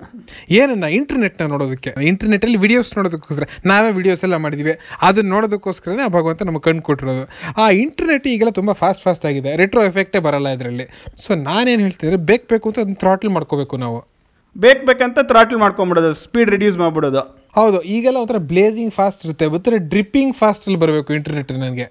ಏನನ್ನ 0.50 0.84
ಇಂಟರ್ನೆಟ್ನ 0.84 1.46
ನೋಡೋದಕ್ಕೆ? 1.46 1.94
ಇಂಟರ್ನೆಟ್ 2.04 2.46
ಅಲ್ಲಿ 2.46 2.58
ವಿಡಿಯೋಸ್ 2.58 2.98
ನೋಡೋದಕ್ಕೋಸ್ಕರ. 2.98 3.48
ನಾವೇ 3.66 3.92
ವಿಡಿಯೋಸ್ 3.92 4.24
ಎಲ್ಲ 4.24 4.36
ಮಾಡಿದ್ವಿ. 4.36 4.74
ಅದನ್ನ 5.02 5.30
ನೋಡೋದಕ್ಕೋಸ್ಕರನೇ 5.30 6.02
ಆ 6.02 6.08
ಭಗವಂತ 6.08 6.44
ನಮ್ಗೆ 6.44 6.62
ಕಣ್ಣು 6.62 6.82
ಕೊಟ್ಟಿರೋದು. 6.82 7.30
ಆ 7.62 7.70
ಇಂಟರ್ನೆಟ್ 7.70 8.28
ಈಗೆಲ್ಲ 8.28 8.52
ತುಂಬಾ 8.52 8.74
ಫಾಸ್ಟ್ 8.74 9.04
ಫಾಸ್ಟ್ 9.04 9.26
ಆಗಿದೆ. 9.26 9.56
ರೆಟ್ರೋ 9.56 9.84
ಎಫೆಕ್ಟೇ 9.84 10.20
ಬರಲ್ಲ 10.20 10.50
ಇದರಲ್ಲಿ. 10.50 10.86
ಸೊ 11.28 11.36
ನಾನೇನು 11.36 11.82
ಹೇಳ್ತಿದ್ರೆ 11.82 12.18
ಬೇಕು 12.18 12.48
ಬೇಕು 12.50 12.70
ಅಂತ 12.70 12.80
ಅದನ್ನ 12.80 12.94
ಥ್ರಾಟ್ಲ್ 12.94 13.30
ಮಾಡ್ಕೋಬೇಕು 13.30 13.78
ನಾವು. 13.78 14.20
ಬೇಕು 14.58 14.86
ಬೇಕಂತ 14.86 15.20
ಥ್ರಾಟ್ಲ್ 15.20 15.60
ಮಾಡ್ಕೊಂಬಿಡೋದು. 15.60 16.14
ಸ್ಪೀಡ್ 16.14 16.50
ರಿಡ್ಯೂಸ್ 16.50 16.78
ಮಾಡ್ಬಿಡೋದು. 16.78 17.40
ಹೌದು 17.56 17.82
ಈಗೆಲ್ಲ 17.82 18.18
ಒಂಥರ 18.18 18.38
ಬ್ಲೇಸಿಂಗ್ 18.38 18.94
ಫಾಸ್ಟ್ 18.94 19.26
ಇರುತ್ತೆ. 19.26 19.48
ಮತ್ತೆ 19.48 19.78
ಡ್ರಿಪ್ಪಿಂಗ್ 19.78 20.36
ಫಾಸ್ಟ್ 20.36 20.68
ಅಲ್ಲಿ 20.68 20.80
ಬರಬೇಕು 20.80 21.14
ಇಂಟರ್ನೆಟ್ 21.14 21.52
ನನಗೆ. 21.52 21.84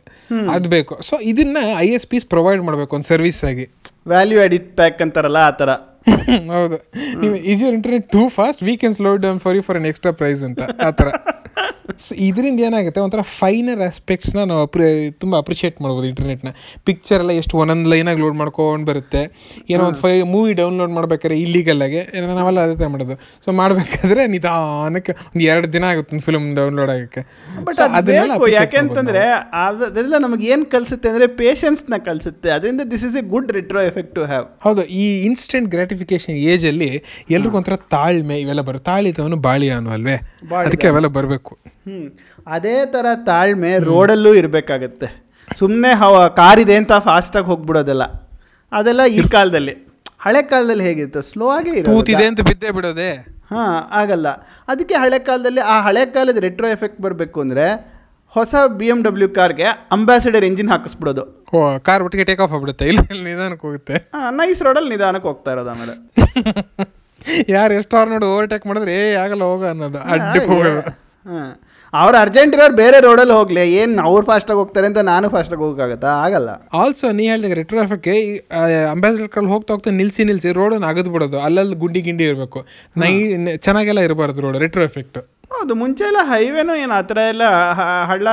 ಅದು 0.50 0.68
ಬೇಕು. 0.68 1.00
ಸೊ 1.02 1.16
ಇದನ್ನ 1.20 1.56
ಐ 1.78 1.88
ಎಸ್ 1.88 2.06
ಪಿಸ್ 2.06 2.26
ಪ್ರೊವೈಡ್ 2.26 2.62
ಮಾಡಬೇಕು 2.62 2.96
ಒಂದು 2.96 3.08
ಸರ್ವಿಸ್ 3.08 3.44
ಆಗಿ. 3.44 3.68
ವ್ಯಾಲ್ಯೂ 4.06 4.42
ಆಡಿಟ್ 4.42 4.76
ಪ್ಯಾಕ್ 4.76 5.02
ಅಂತಾರಲ್ಲ 5.02 5.36
ಆ 5.36 5.50
ಥರ 5.50 5.68
ಹೌದು. 6.50 6.76
ನೀವು 7.20 7.34
is 7.34 7.60
your 7.60 7.74
internet 7.74 8.08
too 8.08 8.28
fast 8.28 8.62
we 8.62 8.76
can 8.76 8.94
slow 8.94 9.16
down 9.16 9.40
for 9.40 9.56
you 9.56 9.62
for 9.62 9.78
an 9.78 9.86
extra 9.86 10.12
price 10.12 10.44
ಅಂತ. 10.44 10.62
ಆ 10.62 10.90
ಥರ. 10.90 11.08
ಸೊ 12.06 12.14
ಇದರಿಂದ 12.28 12.60
ಏನಾಗುತ್ತೆ? 12.68 13.00
ಒಂಥರ 13.00 13.22
ಫೈನರ್ 13.40 13.80
ಆಸ್ಪೆಕ್ಟ್ಸ್ನ 13.86 14.40
ನಾವು 14.50 14.62
ಅಪ್ರಿ 14.66 14.86
ತುಂಬ 15.22 15.34
ಅಪ್ರಿಷಿಯೇಟ್ 15.42 15.76
ಮಾಡ್ಬೋದು 15.84 16.06
ಇಂಟರ್ನೆಟ್ನ 16.10 16.50
ಪಿಕ್ಚರ್ 16.88 17.20
ಎಲ್ಲ 17.22 17.32
ಎಷ್ಟು 17.40 17.56
ಒಂದೊಂದು 17.62 17.90
ಲೈನಾಗಿ 17.92 18.20
ಲೋಡ್ 18.24 18.36
ಮಾಡ್ಕೊಂಡು 18.40 18.86
ಬರುತ್ತೆ. 18.90 19.22
ಏನೋ 19.72 19.82
ಒಂದು 19.88 20.00
ಫೈ 20.04 20.12
ಮೂವಿ 20.34 20.52
ಡೌನ್ಲೋಡ್ 20.52 20.92
ಮಾಡ್ಬೇಕಾದ್ರೆ 20.98 21.38
ಇಲ್ಲಿಗಲ್ 21.44 21.82
ಆಗಿ 21.86 22.00
ಏನೋ 22.16 22.26
ನಾವೆಲ್ಲ 22.40 22.60
ಅದೇ 22.66 22.76
ಥರ 22.80 22.88
ಮಾಡೋದು. 22.94 23.16
ಸೊ 23.44 23.52
ಮಾಡಬೇಕಾದ್ರೆ 23.52 24.26
ನಿಧಾನಕ್ಕೆ 24.34 25.14
ಒಂದು 25.30 25.44
ಎರಡು 25.44 25.72
ದಿನ 25.72 25.84
ಆಗುತ್ತೆ 25.92 26.16
ಒಂದು 26.16 26.26
ಫಿಲ್ಮ್ 26.28 26.46
ಡೌನ್ಲೋಡ್ 26.60 26.92
ಆಗಕ್ಕೆ. 26.96 27.22
ಬಟ್ 27.68 27.80
ಅದನ್ನೆಲ್ಲ 27.98 28.50
ಯಾಕೆಂತಂದರೆ 28.54 29.24
ಅದೆಲ್ಲ 29.64 30.14
ನಮಗೆ 30.18 30.46
ಏನು 30.54 30.66
ಕಲ್ಸುತ್ತೆ 30.76 31.08
ಅಂದ್ರೆ 31.08 31.28
ಪೇಷನ್ಸ್ನ 31.42 31.98
ಕಲ್ಸುತ್ತೆ. 32.08 32.50
ಅದರಿಂದ 32.50 32.80
this 32.94 33.04
is 33.10 33.16
a 33.16 33.24
good 33.34 33.52
retro 33.58 33.82
effect 33.90 34.14
to 34.14 34.24
have 34.24 34.46
ಹೌದು 34.66 34.84
ಈ 34.84 35.24
ಇನ್ಸ್ಟೆಂಟ್ 35.30 35.68
ಗ್ರಾಟಿಫಿಕೇಶನ್ 35.68 36.34
ಏಜಲ್ಲಿ 36.34 36.66
ಅಲ್ಲಿ 36.68 37.34
ಎಲ್ರಿಗೂ 37.34 37.56
ಒಂಥರ 37.56 37.76
ತಾಳ್ಮೆ 37.76 38.36
ಇವೆಲ್ಲ 38.40 38.60
ಬರುತ್ತೆ. 38.60 38.86
ತಾಳಿದವನು 38.90 39.36
ಬಾಳಿಯಾನು 39.36 39.90
ಅಲ್ವೇ? 39.90 40.16
ಅದಕ್ಕೆ 40.66 40.88
ಅವೆಲ್ಲ 40.88 41.06
ಬರಬೇಕು. 41.06 41.52
ಅದೇ 42.54 42.76
ಥರ 42.94 43.06
ತಾಳ್ಮೆ 43.26 43.72
ರೋಡಲ್ಲೂ 43.90 44.32
ಇರಬೇಕಾಗತ್ತೆ. 44.40 45.08
ಸುಮ್ಮನೆ 45.58 45.90
ಹವ 46.02 46.14
ಕಾರಿದೆ 46.40 46.76
ಅಂತ 46.80 46.94
ಫಾಸ್ಟಾಗಿ 47.08 47.48
ಹೋಗ್ಬಿಡೋದಲ್ಲ. 47.52 48.04
ಅದೆಲ್ಲ 48.72 49.02
ಈ 49.18 49.22
ಕಾಲದಲ್ಲಿ. 49.36 49.74
ಹಳೆ 50.24 50.40
ಕಾಲದಲ್ಲಿ 50.52 50.84
ಹೇಗಿತ್ತು? 50.88 51.20
ಸ್ಲೋ 51.30 51.46
ಆಗೇ 51.56 51.82
ಕೂತಿದೆ 51.90 52.24
ಅಂತ 52.30 52.40
ಬಿದ್ದೇ 52.48 52.70
ಬಿಡೋದೆ. 52.76 53.10
ಹಾಂ 53.52 53.76
ಆಗಲ್ಲ. 54.00 54.28
ಅದಕ್ಕೆ 54.72 54.94
ಹಳೆ 55.02 55.18
ಕಾಲದಲ್ಲಿ 55.28 55.62
ಆ 55.74 55.76
ಹಳೆ 55.86 56.02
ಕಾಲದ 56.16 56.40
ರೆಟ್ರೋ 56.46 56.68
ಎಫೆಕ್ಟ್ 56.76 57.00
ಬರಬೇಕು 57.04 57.38
ಅಂದರೆ 57.44 57.66
ಹೊಸ 58.36 58.54
ಬಿ 58.78 58.86
ಎಂ 58.92 58.98
ಡಬ್ಲ್ಯೂ 59.06 59.28
ಕಾರ್ಗೆ 59.36 59.66
ಅಂಬಾಸಿಡರ್ 59.94 60.44
ಇಂಜಿನ್ 60.48 60.70
ಹಾಕಿಸ್ಬಿಡೋದು. 60.72 61.22
ಕಾರ್ 61.86 62.02
ಒಟ್ಟಿಗೆ 62.06 62.24
ಟೇಕ್ 62.30 62.42
ಆಫ್ 62.44 62.52
ಆಗ್ಬಿಡುತ್ತೆ. 62.56 62.86
ಇಲ್ಲ 62.90 63.00
ನಿಧಾನಕ್ಕೆ 63.28 63.64
ಹೋಗುತ್ತೆ. 63.66 63.94
ನೈಸ್ 64.40 64.60
ರೋಡಲ್ಲಿ 64.66 64.90
ನಿಧಾನಕ್ಕೆ 64.94 65.28
ಹೋಗ್ತಾ 65.30 65.52
ಇರೋದು 65.54 65.70
ಆಮೇಲೆ. 65.74 65.94
ಯಾರು 67.54 67.72
ಎಷ್ಟು 67.78 67.94
ಅವ್ರು 67.98 68.10
ನೋಡಿ 68.14 68.26
ಓವರ್ಟೇಕ್ 68.32 68.66
ಮಾಡಿದ್ರೆ 68.70 68.92
ಏ 68.98 69.06
ಆಗಲ್ಲ 69.22 69.44
ಹೋಗ 69.52 69.64
ಅನ್ನೋದು. 69.72 70.00
ಅಡ್ಡಕ್ಕೆ 70.12 70.50
ಹೋಗೋದು. 70.52 70.82
ಅವ್ರು 71.92 72.18
ಅರ್ಜೆಂಟ್ 72.18 72.56
ಇರೋರು 72.56 72.74
ಬೇರೆ 72.74 73.00
ರೋಡಲ್ಲಿ 73.00 73.32
ಹೋಗ್ಲಿ 73.32 73.72
ಏನ್ 73.72 73.98
ಅವ್ರು 73.98 74.26
ಫಾಸ್ಟಾಗಿ 74.26 74.58
ಹೋಗ್ತಾರೆ 74.58 74.86
ಅಂತ 74.86 74.98
ನಾನು 74.98 75.28
ಫಾಸ್ಟಾಗಿ 75.28 75.62
ಹೋಗಕ್ಕಾಗತ್ತಾ? 75.62 76.06
ಆಗಲ್ಲ. 76.06 76.48
ಆಲ್ಸೋ 76.72 77.12
ನೀ 77.12 77.28
ಹೇಳಿದಾಗ 77.28 77.52
ರೆಟ್ರೋ 77.52 77.82
ಎಫೆಕ್ಟ್ಗೆ 77.82 78.36
ಅಂಬಾಸಿಡರ್ 78.90 79.28
ಕಲ್ಲಿ 79.28 79.48
ಹೋಗ್ತಾ 79.48 79.74
ಹೋಗ್ತಾ 79.74 79.90
ನಿಲ್ಸಿ 79.90 80.24
ನಿಲ್ಸಿ 80.24 80.52
ರೋಡನ್ನ 80.52 80.86
ಅಗದು 80.86 81.10
ಬಿಡೋದು. 81.10 81.40
ಅಲ್ಲಲ್ಲಿ 81.40 81.76
ಗುಂಡಿ 81.76 82.00
ಗಿಂಡಿ 82.00 82.24
ಇರಬೇಕು. 82.24 82.66
ನೈ 82.96 83.12
ಚೆನ್ನಾಗೆಲ್ಲ 83.56 84.00
ಇರಬಾರ್ದು 84.00 84.40
ರೋಡ್ 84.40 84.56
ರೆಟ್ರೋ 84.56 84.82
ಎಫೆಕ್ಟ್ 84.82 85.18
ಹೌದು 85.52 85.74
ಮುಂಚೆ 85.74 86.04
ಎಲ್ಲ 86.04 86.16
ಹೈವೇನೂ 86.22 86.74
ಏನು 86.74 86.92
ಆ 86.92 87.00
ಥರ 87.00 87.18
ಎಲ್ಲ 87.28 87.44
ಹಳ್ಳ 88.04 88.28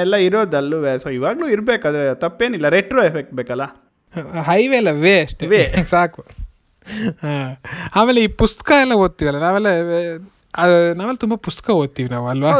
ಎಲ್ಲ 0.00 0.16
ಇರೋದಲ್ಲೂ 0.16 0.98
ಸೊ 0.98 1.08
ಇವಾಗಲೂ 1.08 1.48
ಇರ್ಬೇಕು 1.48 1.88
ಅದು 1.88 2.14
ತಪ್ಪೇನಿಲ್ಲ. 2.14 2.68
ರೆಟ್ರೋ 2.68 3.02
ಎಫೆಕ್ಟ್ 3.02 3.34
ಬೇಕಲ್ಲ? 3.34 3.64
ಹೈವೇ 4.42 4.76
ಅಲ್ಲ 4.76 4.90
ವೇ 4.90 5.20
ಅಷ್ಟೇ. 5.20 5.46
Way. 5.46 5.82
ಸಾಕು. 5.90 6.22
ಹಾಂ. 7.22 7.56
ಆಮೇಲೆ 7.96 8.20
ಈ 8.20 8.26
ಪುಸ್ತಕ 8.26 8.72
ಎಲ್ಲ 8.80 8.92
ಓದ್ತೀವಲ್ಲ 8.92 9.38
ನಾವೆಲ್ಲ 9.38 9.66
ನಾವೆಲ್ಲ 10.94 11.16
ತುಂಬಾ 11.16 11.36
ಪುಸ್ತಕ 11.36 11.70
ಓದ್ತೀವಿ 11.70 12.08
ನಾವು 12.08 12.28
ಅಲ್ವಾ 12.28 12.50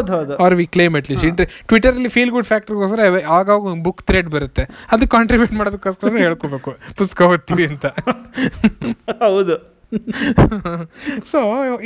or 0.41 0.55
we 0.55 0.67
claim 0.67 0.97
at 0.97 1.11
least 1.11 1.67
Twitter 1.67 1.95
ಅಲ್ಲಿ 1.95 2.09
ಫೀಲ್ 2.09 2.31
ಗುಡ್ 2.31 2.47
ಫ್ಯಾಕ್ಟರ್ಗೋಸ್ಕರ 2.47 3.01
ಆಗಾಗ 3.29 3.65
ಒಂದು 3.65 3.83
ಬುಕ್ 3.83 4.03
ಥ್ರೆಡ್ 4.03 4.29
ಬರುತ್ತೆ. 4.29 4.63
ಅದು 4.93 5.09
ಕಾಂಟ್ರಿಬ್ಯೂಟ್ 5.09 5.53
ಮಾಡೋದಕ್ಕೋಸ್ಕರ 5.53 6.09
ಹೇಳ್ಕೋಬೇಕು. 6.09 6.77
ಪುಸ್ತಕ 6.97 7.23
ಓದ್ತೀವಿ 7.23 7.67
ಅಂತ. 7.67 7.87
ಹೌದು. 9.19 9.78
ಸೊ 11.31 11.39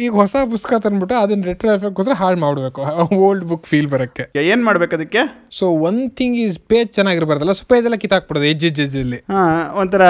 ಈಗ 0.04 0.10
ಹೊಸ 0.20 0.36
ಪುಸ್ತಕ 0.52 0.78
ತಂದ್ಬಿಟ್ಟು 0.84 1.14
ಅದನ್ನ 1.22 1.44
ರೆಟ್ರೋ 1.50 1.68
ಎಫೆಕ್ಟ್ಗೋಸ್ಕರ 1.76 2.14
ಹಾಳು 2.20 2.38
ಮಾಡಬೇಕು 2.44 2.80
ಓಲ್ಡ್ 3.26 3.44
ಬುಕ್ 3.50 3.66
ಫೀಲ್ 3.70 3.88
ಬರಕ್ಕೆ. 3.94 4.24
ಏನ್ 4.52 4.62
ಮಾಡ್ಬೇಕು 4.68 4.94
ಅದಕ್ಕೆ? 4.98 5.22
So 5.58 5.66
one 5.88 6.00
thing 6.18 6.36
is 6.44 6.58
page 6.72 6.90
ಚೆನ್ನಾಗಿರ್ಬಾರ್ದಲ್ಲ? 6.98 7.54
So 7.60 7.64
page 7.72 7.86
ಎಲ್ಲ 7.88 7.98
ಕಿತ್ತಾಕ್ಬಿಡೋದು 8.04 8.48
ಎಜ್ 8.52 8.64
ಎಜ್ 8.70 8.80
ಎಜ್ಜಲ್ಲಿ 8.84 9.20
ಒಂಥರ 9.82 10.02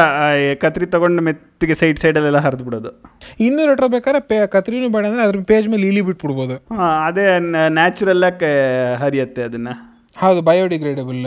ಕತ್ರಿ 0.64 0.88
ತಗೊಂಡು 0.94 1.22
ಮೆತ್ತಿಗೆ 1.28 1.76
ಸೈಡ್ 1.82 2.00
ಸೈಡಲ್ಲೆಲ್ಲ 2.04 2.40
ಹರಿದು 2.46 2.66
ಬಿಡೋದು 2.68 2.92
ಇನ್ನೂ 3.46 3.62
ರೆಟ್ರೋ 3.70 3.88
ಬೇಕಾದ್ರೆ 3.96 4.22
ಪೇ 4.32 4.38
ಕತ್ರಿನೂ 4.56 4.90
ಬೇಡ 4.96 5.04
ಅಂದ್ರೆ 5.10 5.24
ಅದ್ರ 5.28 5.44
ಪೇಜ್ 5.52 5.68
ಮೇಲೆ 5.74 5.86
ಇಲಿ 5.92 6.04
ಬಿಟ್ಬಿಡ್ಬೋದು. 6.10 6.56
ಅದೇ 7.08 7.26
ನ್ಯಾಚುರಲ್ 7.78 8.24
ಆಗಿ 8.30 8.52
ಹರಿಯತ್ತೆ 9.02 9.42
ಅದನ್ನ. 9.48 9.70
ಹೌದು 10.16 10.40
biodegradable 10.48 11.20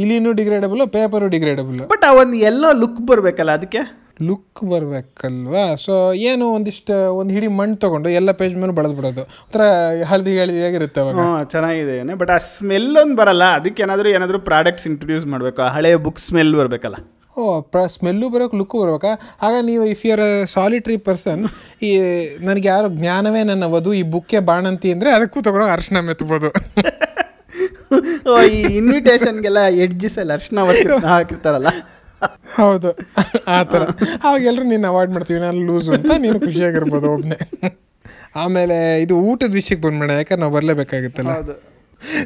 ಇಲಿನೂ 0.00 0.30
degradable 0.40 0.82
paper 0.96 1.28
degradable 1.34 1.78
but 1.92 2.04
ಆ 2.08 2.12
ಒಂದು 2.22 2.36
ಎಲ್ಲೋ 2.50 2.70
ಲುಕ್ 2.82 3.00
ಬರಬೇಕಲ್ಲ 3.10 3.52
ಅದಕ್ಕೆ? 3.58 3.82
ಲುಕ್ 4.20 4.64
ಬರ್ಬೇಕಲ್ವಾ? 4.64 5.76
ಸೊ 5.76 5.94
ಏನು 6.30 6.52
ಒಂದಿಷ್ಟು 6.54 7.16
ಒಂದು 7.16 7.34
ಹಿಡಿ 7.34 7.48
ಮಣ್ಣು 7.58 7.76
ತಗೊಂಡು 7.76 8.08
ಎಲ್ಲ 8.10 8.30
ಪೇಜ್ 8.32 8.54
ಮೇಲೆ 8.54 8.72
ಬಳದ್ 8.72 8.94
ಬಿಡೋದು. 8.94 9.22
ಒಂಥರ 9.44 9.62
ಹಳದಿ 10.04 10.34
ಆಗಿರುತ್ತೆ 10.68 11.00
ಅವಾಗ. 11.00 11.44
ಚೆನ್ನಾಗಿದೆ 11.44 11.98
ಏನೇ 11.98 12.14
ಬಟ್ 12.14 12.30
ಆ 12.30 12.38
ಸ್ಮೆಲ್ 12.50 12.96
ಒಂದು 12.96 13.16
ಬರಲ್ಲ. 13.16 13.44
ಅದಕ್ಕೆ 13.58 13.82
ಏನಾದರೂ 13.82 14.08
ಏನಾದರೂ 14.08 14.38
ಪ್ರಾಡಕ್ಟ್ಸ್ 14.40 14.86
ಇಂಟ್ರೊಡ್ಯೂಸ್ 14.86 15.26
ಮಾಡಬೇಕು. 15.26 15.62
ಆ 15.62 15.68
ಹಳೆಯ 15.68 15.96
ಬುಕ್ 15.96 16.20
ಸ್ಮೆಲ್ 16.20 16.54
ಬರಬೇಕಲ್ಲ. 16.54 16.98
ಓ 17.36 17.60
ಪ್ರ 17.72 17.86
ಸ್ಮೆಲ್ಲು 17.86 18.28
ಬರೋಕೆ 18.28 18.56
ಲುಕ್ಕು 18.56 18.78
ಬರ್ಬೇಕಾ? 18.82 19.12
ಆಗ 19.42 19.54
ನೀವು 19.60 19.84
ಇಫ್ 19.84 20.06
ಯುವರ್ 20.06 20.24
ಸಾಲಿಟ್ರಿ 20.46 20.96
ಪರ್ಸನ್ 20.96 21.42
ಈ 21.82 21.90
ನನಗೆ 22.40 22.68
ಯಾರು 22.68 22.88
ಜ್ಞಾನವೇ 22.96 23.42
ನನ್ನ 23.42 23.64
ವಧು 23.64 23.92
ಈ 23.92 24.02
ಬುಕ್ಕೆ 24.14 24.38
ಬಾಣಂತಿ 24.40 24.92
ಅಂದ್ರೆ 24.92 25.10
ಅದಕ್ಕೂ 25.10 25.42
ತಗೊಂಡು 25.42 25.66
ಅರ್ಶನ 25.66 26.00
ಮೆತ್ಬೋದು. 26.00 26.50
ಓ, 28.26 28.34
ಈ 28.50 28.60
ಇನ್ವಿಟೇಷನ್ಗೆಲ್ಲ 28.76 29.60
ಎಡ್ಜಸ್ 29.84 30.18
ಎಲ್ಲ 30.18 30.32
ಅರ್ಶನ 30.32 30.58
ಹಾಕಿರ್ತಾರಲ್ಲ. 31.06 31.70
ಹೌದು. 32.56 32.90
ಆತರ 33.48 33.82
ಅವಾಗ 34.24 34.40
ಎಲ್ಲರೂ 34.42 34.64
ನೀನು 34.64 34.88
ಅವಾಯ್ಡ್ 34.88 35.12
ಮಾಡ್ತೀವಿ 35.12 35.40
ನಾನು 35.40 35.66
ಲೂಸ್ 35.66 35.88
ಅಂತ 35.88 36.12
ನೀನು 36.18 36.40
ಖುಷಿಯಾಗಿರ್ಬೋದು 36.40 37.12
ಒಬ್ನೇ. 37.12 37.38
ಆಮೇಲೆ 38.36 39.02
ಇದು 39.02 39.14
ಊಟದ 39.20 39.52
ವಿಷಯಕ್ಕೆ 39.52 39.88
ಬಂದ್ಬೇಡ 39.88 40.10
ಯಾಕಂದ್ರೆ 40.10 40.40
ನಾವು 40.40 40.52
ಬರಲೇಬೇಕಾಗುತ್ತಲ್ಲ. 40.52 41.32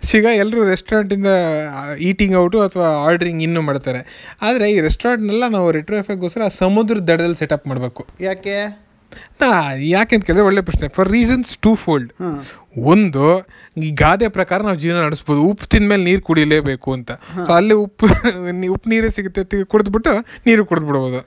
ಸಿಗ 0.02 0.24
ಎಲ್ರು 0.24 0.40
ಎಲ್ಲರೂ 0.40 0.70
ರೆಸ್ಟೋರೆಂಟಿಂದ 0.70 1.26
ಈಟಿಂಗ್ 1.98 2.36
ಔಟು 2.36 2.60
ಅಥವಾ 2.60 2.88
ಆರ್ಡ್ರಿಂಗ್ 3.06 3.42
ಇನ್ನು 3.42 3.62
ಮಾಡ್ತಾರೆ. 3.62 4.00
ಆದರೆ 4.42 4.70
ಈ 4.70 4.80
ರೆಸ್ಟೋರೆಂಟ್ನೆಲ್ಲ 4.80 5.48
ನಾವು 5.48 5.70
ರೆಟ್ರೋ 5.70 5.96
ಎಫೆಕ್ಟ್ಗೋಸ್ಕರ 5.96 6.48
ಸಮುದ್ರದ 6.48 7.00
ದಡದಲ್ಲಿ 7.00 7.36
ಸೆಟಪ್ 7.36 7.66
ಮಾಡಬೇಕು. 7.68 8.06
ಯಾಕೆ? 8.20 8.85
ಯಾಕೆ 9.94 10.12
ಅಂತ 10.16 10.24
ಕೇಳಿದ್ರೆ 10.28 10.46
ಒಳ್ಳೆ 10.50 10.62
ಪ್ರಶ್ನೆ. 10.68 10.88
ಫಾರ್ 10.96 11.08
ರೀಸನ್ಸ್ 11.16 11.50
ಟೂ 11.64 11.72
ಫೋಲ್ಡ್ 11.84 12.10
ಒಂದು 12.92 13.24
ಈ 13.84 13.90
ಗಾದೆ 14.02 14.28
ಪ್ರಕಾರ 14.38 14.58
ನಾವು 14.68 14.78
ಜೀವನ 14.84 14.98
ನಡೆಸ್ಬೋದು. 15.06 15.40
ಉಪ್ಪು 15.50 15.66
ತಿಂದ್ಮೇಲೆ 15.74 16.04
ನೀರು 16.08 16.22
ಕುಡಿಲೇಬೇಕು 16.28 16.88
ಅಂತ. 16.98 17.10
ಸೊ 17.46 17.50
ಅಲ್ಲಿ 17.58 17.76
ಉಪ್ಪು 17.86 18.06
ಉಪ್ಪು 18.76 18.88
ನೀರೇ 18.94 19.10
ಸಿಗುತ್ತೆ 19.18 19.62
ಕುಡಿದ್ಬಿಟ್ಟು 19.74 20.14
ನೀರು 20.48 20.64
ಕುಡಿದ್ಬಿಡ್ಬೋದು. 20.72 21.20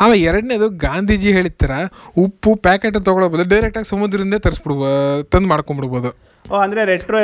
ಆಮೇಲೆ 0.00 0.22
ಎರಡನೇದು 0.22 0.68
ಗಾಂಧೀಜಿ 0.68 1.32
ಹೇಳಿರ್ತಾರ 1.32 1.70
ಉಪ್ಪು 2.18 2.54
ಪ್ಯಾಕೆಟ್ 2.54 3.04
ತಗೊಳ್ಬೋದು 3.04 3.48
ಡೈರೆಕ್ಟ್ 3.48 3.78
ಆಗಿ 3.78 3.88
ಸಮುದ್ರದಿಂದ 3.88 4.34
ತರಿಸ್ಬಿಡ್ಬೋದು 4.34 5.24
ತಂದ್ 5.24 5.46
ಮಾಡ್ಕೊಂಡ್ಬಿಡ್ಬೋದು 5.48 6.28
ಅಂದ್ರೆ 6.62 6.84
ರೆಟ್ರೋ 6.84 7.18